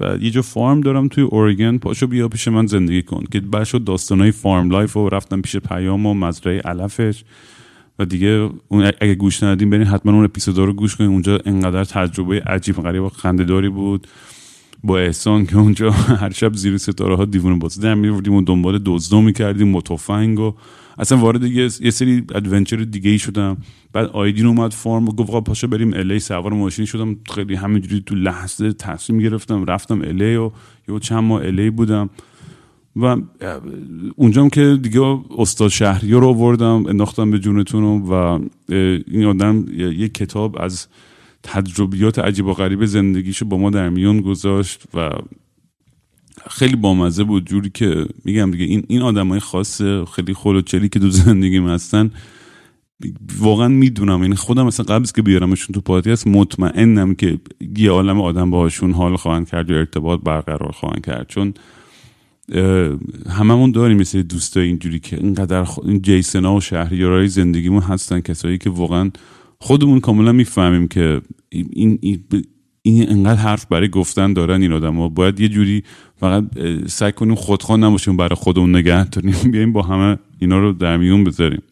[0.00, 3.24] و یه جا farm دارم توی Oregon پاشو بیا پیش من زندگی کن.
[3.32, 7.24] که شد داستانای farm life و رفتم پیش پیام و مزرعه علفش.
[7.98, 11.10] و دیگه اون اگه گوش ندیم برین حتما اون اپیزودا رو گوش کنین.
[11.10, 14.06] اونجا انقدر تجربه عجیب غریب و خندهداری بود.
[14.84, 15.90] با احسان که اونجا
[16.22, 20.54] هر شب زیر ستاره ها دیوونه بازی در میوردیم و دنبال دزدو می‌کردیم متفنگ و
[20.98, 23.56] اصلا وارد یه, سری ادونچر دیگه ای شدم.
[23.92, 27.16] بعد آیدین اومد فرم و گفت پاشا بریم الی سوار ماشین شدم.
[27.34, 29.64] خیلی همینجوری تو لحظه تصمیم گرفتم.
[29.64, 30.50] رفتم الی و
[30.88, 32.10] یه چند ماه الی بودم.
[33.02, 33.16] و
[34.16, 38.38] اونجا که دیگه استاد شهری رو آوردم انداختم به جونتون و
[39.08, 40.86] این آدم یک کتاب از
[41.42, 45.10] تجربیات عجیب و غریب زندگیشو با ما در میون گذاشت و
[46.50, 47.46] خیلی بامزه بود.
[47.46, 49.82] جوری که میگم دیگه این این آدمای خاص
[50.14, 52.10] خیلی خلوچلی که دو زندگیم هستن
[53.38, 54.22] واقعا می‌دونم.
[54.22, 57.38] یعنی خودم مثلا قبل که بیارمشون تو پادکست مطمئنم که
[57.76, 61.26] یه عالم آدم باهاشون حال خواهند کرد یا ارتباط برقرار خواهند کرد.
[61.28, 61.54] چون
[63.30, 68.70] هممون داریم مثل دوستای اینجوری که اینقدر این جیسنا و شهریارای زندگیمون هستن کسایی که
[68.70, 69.10] واقعا
[69.58, 72.24] خودمون کاملا می‌فهمیم که این, این,
[72.82, 75.82] این انقدر حرف برای گفتن دارن این آدم ها باید یه جوری
[76.16, 76.44] فقط
[76.86, 81.24] سعی کنیم خودخوان نباشیم برای خودمون نگه داریم بیایم با همه اینا رو در میون
[81.24, 81.62] بذاریم.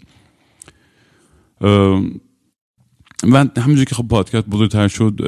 [3.32, 5.20] و همینجور که خب پادکست بزرگتر شد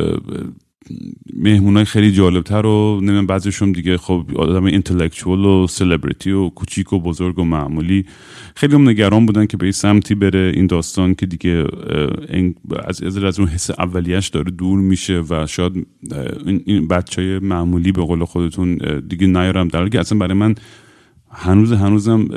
[1.45, 7.01] های خیلی جالبتر و نمیم بعضیشون دیگه خب آدم اینتלקچوال و سلبریتی و کوچیک و
[7.01, 8.07] بزرگ و معمولی.
[8.55, 11.65] خیلی هم نگران بودن که به این سمتی بره این داستان که دیگه
[12.85, 15.87] از از, از اون حس اولیش داره دور میشه و شاید
[16.65, 20.55] این بچه های معمولی به قول خودتون دیگه نیارم در که اصلا برای من
[21.31, 22.29] هنوز هنوزم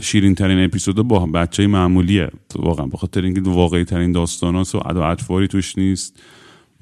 [0.00, 2.28] شیرین ترین اپیزود با بچه های معمولیه.
[2.56, 5.14] واقعا بخاطر اینکه واقعی ترین داستان و ادا
[5.46, 6.22] توش نیست.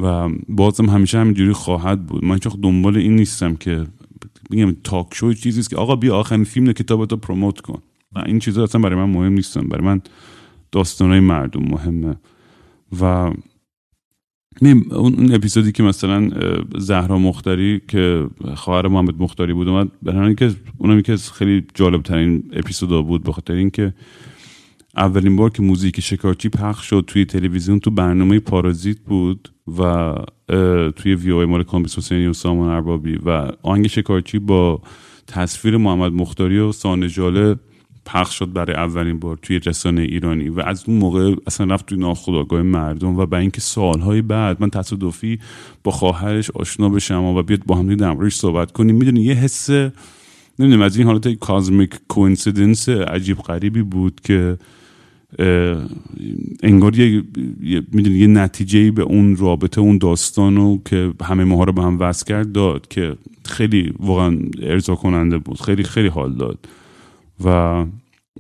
[0.03, 2.25] و بازم همیشه همینجوری خواهد بود.
[2.25, 3.87] من چون دنبال این نیستم که
[4.51, 7.83] بگم تاک شو چیزی که آقا بیا آخرین فیلم کتابتو پروموت کن.
[8.27, 9.69] این چیزا اصلا برای من مهم نیستن.
[9.69, 10.01] برای من
[10.73, 12.17] داستانهای مردم مهمه.
[13.01, 13.33] و
[14.63, 16.31] اون اپیزودی که مثلا
[16.79, 22.43] زهرا مختاری که خواهر محمد مختاری بود اومد برای که اونم که خیلی جالب ترین
[22.53, 23.95] اپیزودا بود به خاطر اینکه
[24.97, 29.53] اولین بار که موزیک شکارچی پخش شد توی تلویزیون تو برنامه پارازیت بود.
[29.79, 30.15] و
[30.97, 33.19] توی وی او مال کامبیس حسینی و سامان اربابی.
[33.27, 34.81] و آهنگ شکارچی با
[35.27, 37.57] تصویر محمد مختاری و سانجاله
[38.07, 40.49] پخش شد برای اولین بار توی رسانه ایرانی.
[40.49, 44.71] و از اون موقع اصلا رفت توی ناخودآگاه مردم و برای اینکه سالهای بعد من
[44.71, 45.39] تصادفی
[45.85, 49.71] با خواهرش آشنا بشم و بیاد با هم در صحبت کنیم می‌دونی یه حس
[50.59, 54.59] نمی‌دونم از این حالت کازمیک کوینسیدنس عجیب غریبی بود که
[56.63, 57.23] انگار یه,
[57.93, 62.27] می‌دونی یه نتیجه به اون رابطه اون داستانو که همه ماها رو به هم وصل
[62.27, 66.69] کرد داد که خیلی واقعا ارضا کننده بود خیلی خیلی حال داد.
[67.45, 67.85] و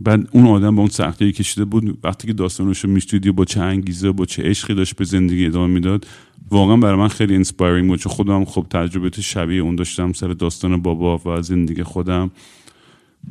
[0.00, 4.12] بعد اون آدم با اون سختی کشیده بود وقتی که داستانش رو با چه انگیزه
[4.12, 6.06] با چه عشقی داشت به زندگی ادامه می‌داد
[6.50, 7.98] واقعا برای من خیلی inspiring بود.
[7.98, 12.30] چون خودم خب تجربه شبیه اون داشتم سر داستان بابا و زندگی خودم.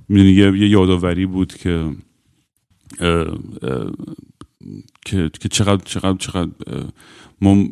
[0.09, 1.85] یه یادآوری بود که
[5.05, 6.51] که که چقدر چقدر چقدر
[7.41, 7.65] ما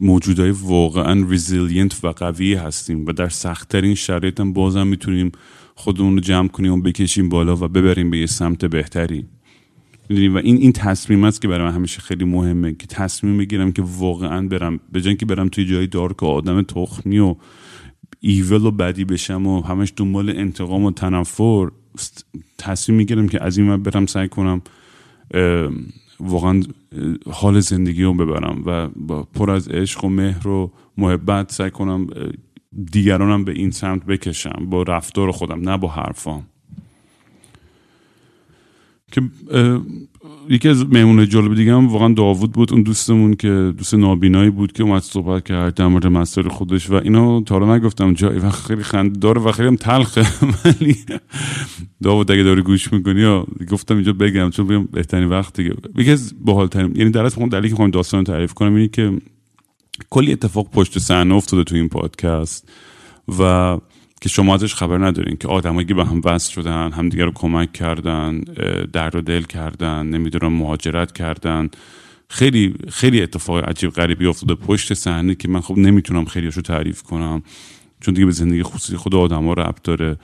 [0.00, 5.32] موجودهای واقعا resilient و قوی هستیم و در سختترین شرایط هم بازم می‌تونیم
[5.74, 9.26] خودمون رو جمع کنیم و بکشیم بالا و ببریم به یه سمت بهتری.
[10.10, 13.82] و این این تصمیم است که برای من همیشه خیلی مهمه که تصمیم بگیرم که
[13.82, 17.34] واقعا برم به که برم توی جای dark و آدم تخمی و
[18.20, 21.68] evil و بدی بشم و همش دنبال انتقام و تنفر
[22.58, 24.62] تصمیم می‌گیرم که از این من برم سعی کنم
[26.20, 26.62] واقعا
[27.30, 32.06] حال زندگی رو ببرم و با پر از عشق و مهر و محبت سعی کنم
[32.92, 36.46] دیگرانم به این سمت بکشم با رفتار خودم نه با حرفام.
[39.12, 39.22] که
[40.48, 44.72] یکی از مهمونه جالب دیگه هم واقعا داوود بود اون دوستمون که دوست نابینایی بود
[44.72, 48.14] که اومد صحبت کرد در مورد مسائل خودش و اینو تا رو نگفتم.
[48.14, 50.26] جایی و خیلی خنده داره و خیلی هم تلخه.
[50.64, 50.96] ولی
[52.02, 55.74] داوود اگه داری گوش می‌کنی یا گفتم اینجا بگم چون بگم بهترین وقت دیگه.
[55.96, 56.34] یکی از
[56.70, 59.12] ترین یعنی در اصل دلیلی که داستان تعریف کنم اینه که
[60.10, 62.68] کلی اتفاق پشت صحنه افتاده تو این پادکست
[63.38, 63.76] و
[64.20, 67.72] که شما ازش خبر ندارین که آدمایی که به هم وصل شدن همدیگه رو کمک
[67.72, 68.40] کردن
[68.92, 71.70] درد و دل کردن نمی‌دونم مهاجرت کردن.
[72.28, 77.42] خیلی خیلی اتفاق عجیب غریبی افتاده پشت صحنه که من خب نمی‌تونم خیلیشو تعریف کنم
[78.00, 80.16] چون دیگه به زندگی خصوصی خود آدما ربط داره.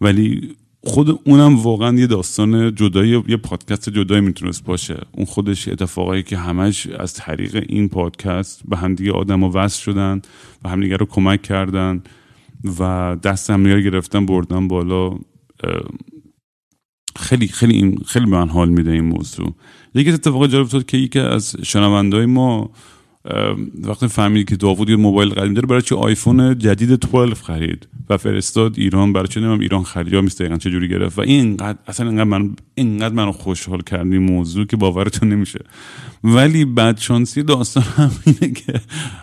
[0.00, 4.96] ولی خود اونم واقعا یه داستان جدایی یه پادکست جدایی می‌تونست باشه.
[5.12, 10.22] اون خودش اتفاقایی که همش از طریق این پادکست به همدیگه آدم وصل شدن
[10.64, 12.02] و همدیگه رو کمک کردن.
[12.78, 15.18] و دست هم رو گرفتن بردن بالا
[17.16, 19.54] خیلی خیلی خیلی به من حال میده این موضوع.
[19.94, 22.70] یکی اتفاق جالب افتاد که یکی از شنوندهای ما
[23.82, 28.16] وقتی فهمید که داوود یه موبایل قدیم داره برای چه آیفون جدید 12 خرید؟ و
[28.16, 31.78] فرستاد ایران برای چه نمیم ایران خرید یا میست چه جوری گرفت؟ و این اینقدر
[31.86, 35.64] اصلا اینقدر من اینقدر منو خوشحال کردی موضوع که باورتون نمیشه.
[36.24, 38.80] ولی بعد شانسی داستان هم اینه که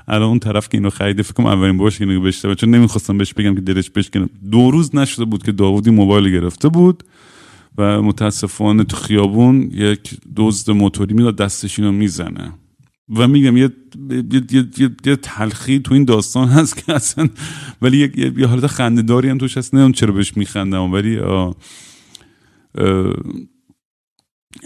[0.08, 3.34] الان اون طرف که اینو خریده فکر کنم اولین بارش اینو بشته چون نمی‌خواستم بهش
[3.34, 4.30] بگم که دلش بشکنه.
[4.52, 7.04] دو روز نشده بود که داوودی موبایل گرفته بود
[7.78, 12.54] و متاسفانه تو خیابون یک دزد موتوری میاد دستش اینو می‌زنه.
[13.16, 13.70] و میگم یه,
[14.10, 17.30] یه،, یه،, یه تلخی تو این داستان هست که اصلا
[17.82, 19.74] ولی یه, یه حالت خندهداری هم توش هست.
[19.74, 21.20] نمی‌دونم چرا بهش میخندم ولی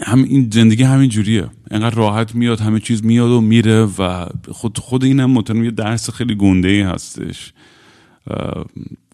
[0.02, 1.50] هم این زندگی همین جوریه.
[1.70, 6.10] انقدر راحت میاد همه چیز میاد و میره و خود خود اینم مطمئن یه درس
[6.10, 7.52] خیلی گنده ای هستش.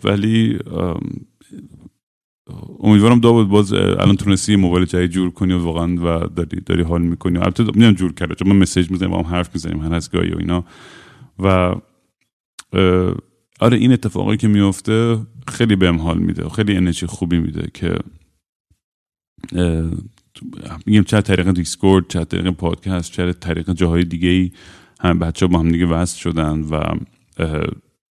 [0.04, 0.58] ولی
[2.80, 7.02] امیدوارم داود باز الان تونستی موبایل جدید جور کنی و واقعا و داری داری حال
[7.02, 10.10] می‌کنی البته می‌دونم جور کرده چون من مسیج می‌زنیم با هم حرف می‌زنیم هر از
[10.10, 10.64] گاهی و اینا.
[11.38, 11.74] و
[13.60, 17.98] آره این اتفاقی که میفته خیلی بهم حال میده خیلی انرژی خوبی میده که
[20.86, 24.50] میگم چه طریق Discord چه طریق پادکست چه طریق جاهای دیگه ای
[25.00, 26.82] هم بچه با هم دیگه وصل شدن و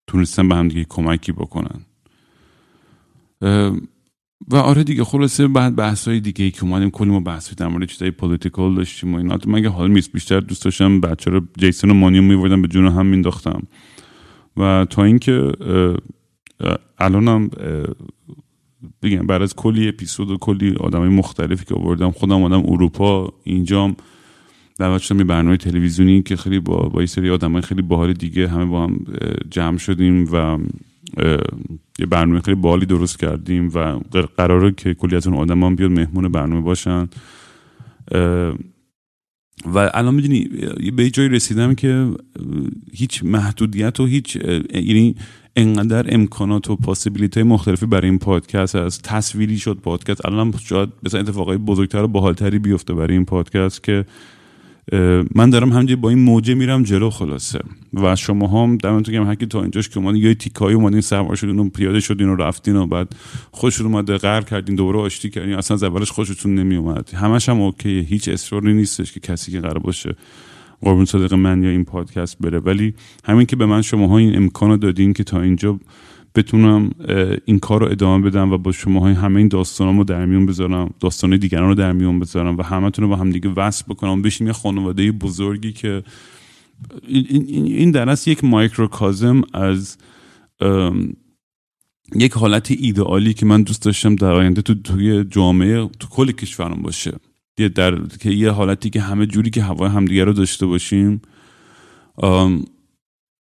[0.07, 1.81] تونستن به هم دیگه کمکی بکنن.
[4.47, 7.69] و آره دیگه خلاصه بعد بحث های دیگه ای که اومدیم کلی ما بحث در
[7.69, 9.39] مورد چیزای political داشتیم و اینا.
[9.47, 13.07] مگه حال میست بیشتر دوست داشتم بچه رو جیسون و مانیو میوردم به جون هم
[13.07, 13.63] مینداختم.
[14.57, 15.53] و تا اینکه
[16.99, 17.51] الانم
[19.03, 23.97] بگم بعد از کلی اپیزود و کلی آدمای مختلفی که آوردم خودم آدم اروپا اینجام
[24.79, 28.49] دعوت شدم یه برنامه تلویزیونی که خیلی با با یه سری آدمای خیلی باحال دیگه
[28.49, 29.05] همه با هم
[29.51, 30.59] جمع شدیم و
[31.99, 34.01] یه برنامه خیلی بالی درست کردیم و
[34.37, 37.09] قراره که کلی از اون آدم هم بیاد مهمون برنامه باشن.
[39.67, 40.49] و الان می‌دونی
[40.97, 42.11] به جایی رسیدم که
[42.93, 44.37] هیچ محدودیت و هیچ
[44.75, 45.15] یعنی
[45.57, 49.03] انقدر امکانات و پاسیبیلیتی مختلفی برای این پادکست هست.
[49.03, 50.27] تصویری شد پادکست.
[50.27, 54.05] الان شاید مثلا اتفاقای بزرگتر و باحالتری بیفته برای این پادکست که
[55.35, 57.59] من دارم همجوری با این موجه میرم جلو خلاصه.
[57.95, 61.59] و شما هم دمتون گرم هرکی تا اینجاش که اومدین یه تیکایی اومدین سوار شدین
[61.59, 63.09] و پیاده شدین و رفتین و بعد
[63.51, 67.61] خوشتون اومده غر کردین دوباره آشتی کردین اصلا از اولش خوشتون نمی اومد همش هم
[67.61, 70.15] اوکی هیچ اصراری نیستش که کسی که قرار باشه
[70.81, 72.59] قربون صدق من یا این پادکست بره.
[72.59, 75.79] ولی همین که به من شما ها این امکانو دادین که تا اینجا
[76.35, 76.91] بتونم
[77.45, 81.37] این کار رو ادامه بدم و با شما همه این داستانامو در میون بذارم داستان
[81.37, 84.23] دیگران رو در میون بذارم و همتون رو با هم دیگه وصل بکنم.
[84.23, 86.03] بشیم یه خانواده بزرگی که
[87.09, 89.97] این, در یک مایکروکازم از
[92.15, 96.83] یک حالت ایدئالی که من دوست داشتم در آینده تو توی جامعه تو کل کشورم
[96.83, 97.13] باشه.
[97.59, 101.23] یه در که یه حالتی که همه جوری که هوای همدیگه رو داشته باشیم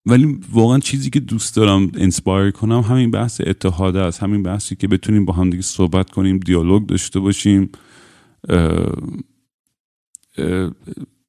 [0.05, 4.23] ولی واقعا چیزی که دوست دارم inspire کنم همین بحث اتحاد است.
[4.23, 7.69] همین بحثی که بتونیم با هم دیگه صحبت کنیم دیالوگ داشته باشیم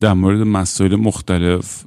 [0.00, 1.84] در مورد مسائل مختلف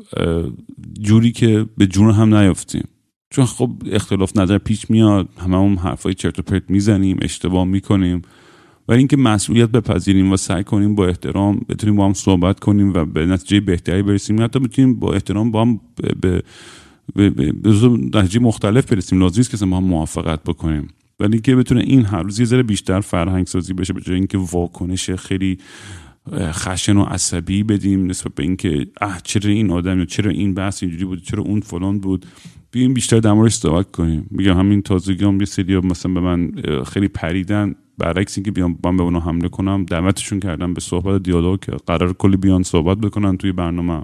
[1.01, 2.87] جوری که به جون هم نیافتیم.
[3.29, 8.21] چون خب اختلاف نظر پیش میاد همه هم حرفای چرت و پرت می‌زنیم اشتباه می‌کنیم.
[8.87, 13.05] ولی اینکه مسئولیت بپذیریم و سعی کنیم با احترام بتونیم با هم صحبت کنیم و
[13.05, 14.43] به نتیجه بهتری برسیم.
[14.43, 15.79] حتی بتونیم با احترام با هم
[16.21, 16.41] به
[17.15, 17.53] به,
[18.13, 19.19] نتیجه مختلف برسیم.
[19.19, 20.87] لازم نیست که ما هم موافقت بکنیم.
[21.19, 24.37] ولی اینکه بتونه این هر روز یه ذره بیشتر فرهنگ سازی بشه به جای اینکه
[24.37, 25.57] واکنش خیلی
[26.33, 30.83] خشن و عصبی بدیم نسبت به اینکه اه چرا این آدم یا چرا این بحث
[30.83, 32.25] اینجوری بود؟ چرا اون فلان بود؟
[32.71, 34.27] بیایم بیشتر در موردش صحبت کنیم.
[34.31, 36.51] میگم همین تازگی هم یه سری مثلا به من
[36.83, 37.75] خیلی پریدن.
[37.97, 42.37] برعکس اینکه بیام من به اونها حمله کنم دعوتشون کردم به صحبت دیالوگ قرار کلی
[42.37, 44.03] بیان صحبت بکنن توی برنامه.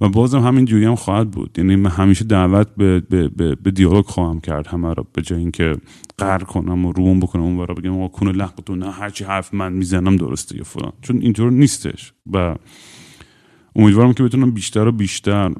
[0.00, 1.58] و بازم همین جوری هم خواهد بود.
[1.58, 5.38] یعنی من همیشه دعوت به, به, به, به دیالوگ خواهم کرد همه را به جای
[5.38, 5.76] اینکه
[6.18, 9.72] قهر کنم و روم بکنم اون برا بگم آقا کون لقتون نه هرچی حرف من
[9.72, 10.92] می‌زنم درسته یا فلان.
[11.02, 12.12] چون اینطور نیستش.
[12.32, 12.56] و
[13.76, 15.50] امیدوارم که بتونم بیشتر و بیشتر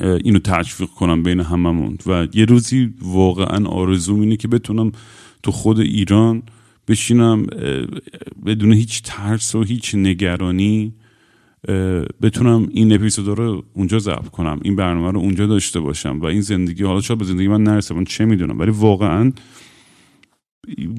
[0.00, 1.98] اینو تشویق کنم بین هممون.
[2.06, 4.92] و یه روزی واقعا آرزوم اینه که بتونم
[5.42, 6.42] تو خود ایران
[6.88, 7.46] بشینم
[8.46, 10.92] بدون هیچ ترس و هیچ نگرانی
[12.22, 16.40] بتونم این اپیزود رو اونجا ضبط کنم این برنامه رو اونجا داشته باشم و این
[16.40, 19.32] زندگی حالا شاید به زندگی من نرسه من چه می‌دونم؟ ولی واقعا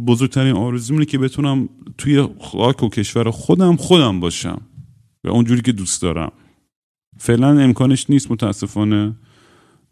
[0.08, 4.62] بزرگترین آرزوم که بتونم توی خاک و کشور خودم خودم باشم
[5.24, 6.32] و اونجوری که دوست دارم.
[7.18, 9.16] فعلا امکانش نیست متاسفانه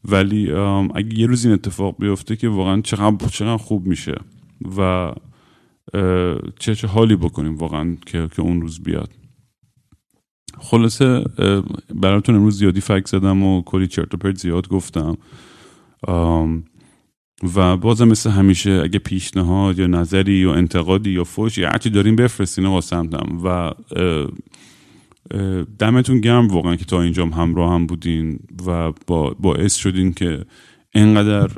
[0.05, 0.51] ولی
[0.95, 4.15] اگه یه روز این اتفاق بیفته که واقعا چقدر چقدر خوب میشه
[4.78, 5.11] و
[6.59, 9.09] چه چه حالی بکنیم واقعا که, که اون روز بیاد.
[10.59, 11.24] خلاصه
[11.95, 15.17] براتون امروز زیادی فکر زدم و کلی چرت و پرت زیاد گفتم.
[17.55, 22.15] و بازم مثل همیشه اگه پیشنهاد یا نظری یا انتقادی یا فوش یا هرچی داریم
[22.15, 23.72] بفرستین آقا سمتم و
[25.79, 30.45] دمتون گرم واقعا که تا اینجام همراه هم بودین و با باعث شدین که
[30.95, 31.49] اینقدر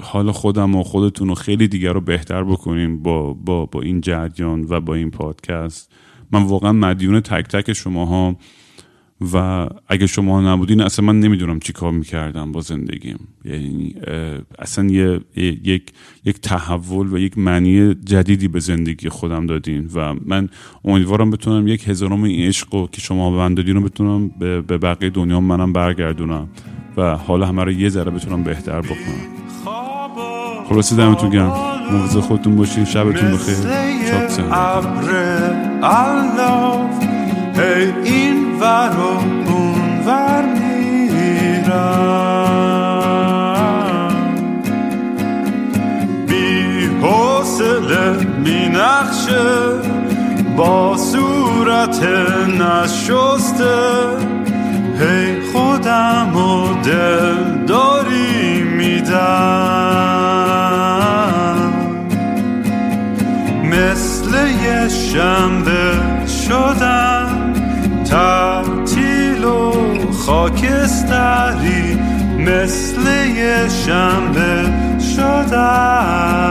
[0.00, 4.66] حال خودم و خودتون رو خیلی دیگر رو بهتر بکنیم با, با, با این جریان
[4.68, 5.92] و با این پادکست.
[6.32, 8.36] من واقعا مدیون تک تک شما ها
[9.32, 13.18] و اگه شما نبودین اصلا من نمی‌دونم چی کار می‌کردم با زندگیم.
[13.44, 13.94] یعنی
[14.58, 15.92] اصلا یه، یک
[16.24, 20.48] یک تحول و یک معنی جدیدی به زندگی خودم دادین و من
[20.84, 25.10] امیدوارم بتونم یک هزارم این عشق که شما به من دادین رو بتونم به, بقیه
[25.10, 26.48] دنیا منم برگردونم
[26.96, 29.34] و حالا همه رو یه ذره بتونم بهتر بکنم.
[30.68, 31.52] خلاصه دمتون گرم.
[31.92, 32.84] مواظب خودتون باشین.
[32.84, 33.54] شبتون بخیر.
[34.10, 34.30] چاپ
[38.64, 39.02] ور و
[39.50, 41.74] اون ور میرم.
[46.28, 49.48] بی حوصله می نخشه
[50.56, 52.02] با صورت
[52.60, 53.76] نشسته.
[55.00, 59.14] هی خودم و دل داری میدم.
[63.64, 64.30] مثل
[64.64, 67.13] یه شنبه شدم.
[70.26, 71.98] خاکستری
[72.38, 73.06] مثل
[73.36, 74.72] یه شنبه
[75.16, 76.44] شدم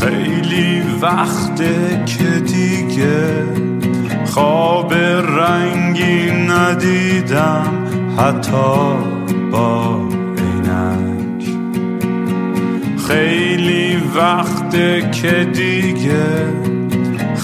[0.00, 3.44] خیلی وقته که دیگه
[4.24, 7.86] خواب رنگی ندیدم
[8.18, 8.96] حتی
[9.52, 10.00] با
[10.38, 11.44] عینک.
[13.08, 14.70] خیلی وقت
[15.12, 16.65] که دیگه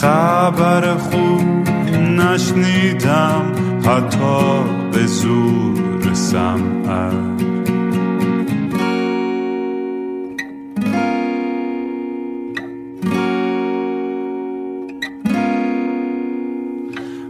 [0.02, 3.52] خبر خوب نشنیدم
[3.86, 5.82] حتی به زور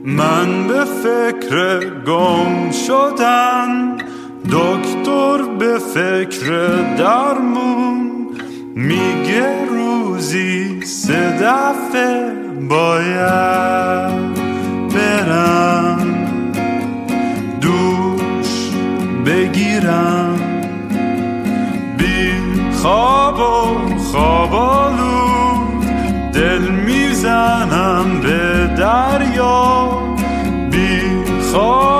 [0.05, 3.97] من به فکر گم شدن
[4.45, 8.11] دکتر به فکر درمون
[8.75, 12.32] میگه روزی سه دفعه
[12.73, 14.35] باید
[14.95, 16.07] برم
[17.61, 18.71] دوش
[19.27, 20.41] بگیرم.
[21.99, 22.33] بی
[22.83, 24.53] خواب و خواب
[26.33, 29.89] دل می‌زنم به دریا.
[30.71, 31.01] بی
[31.53, 31.92] خواب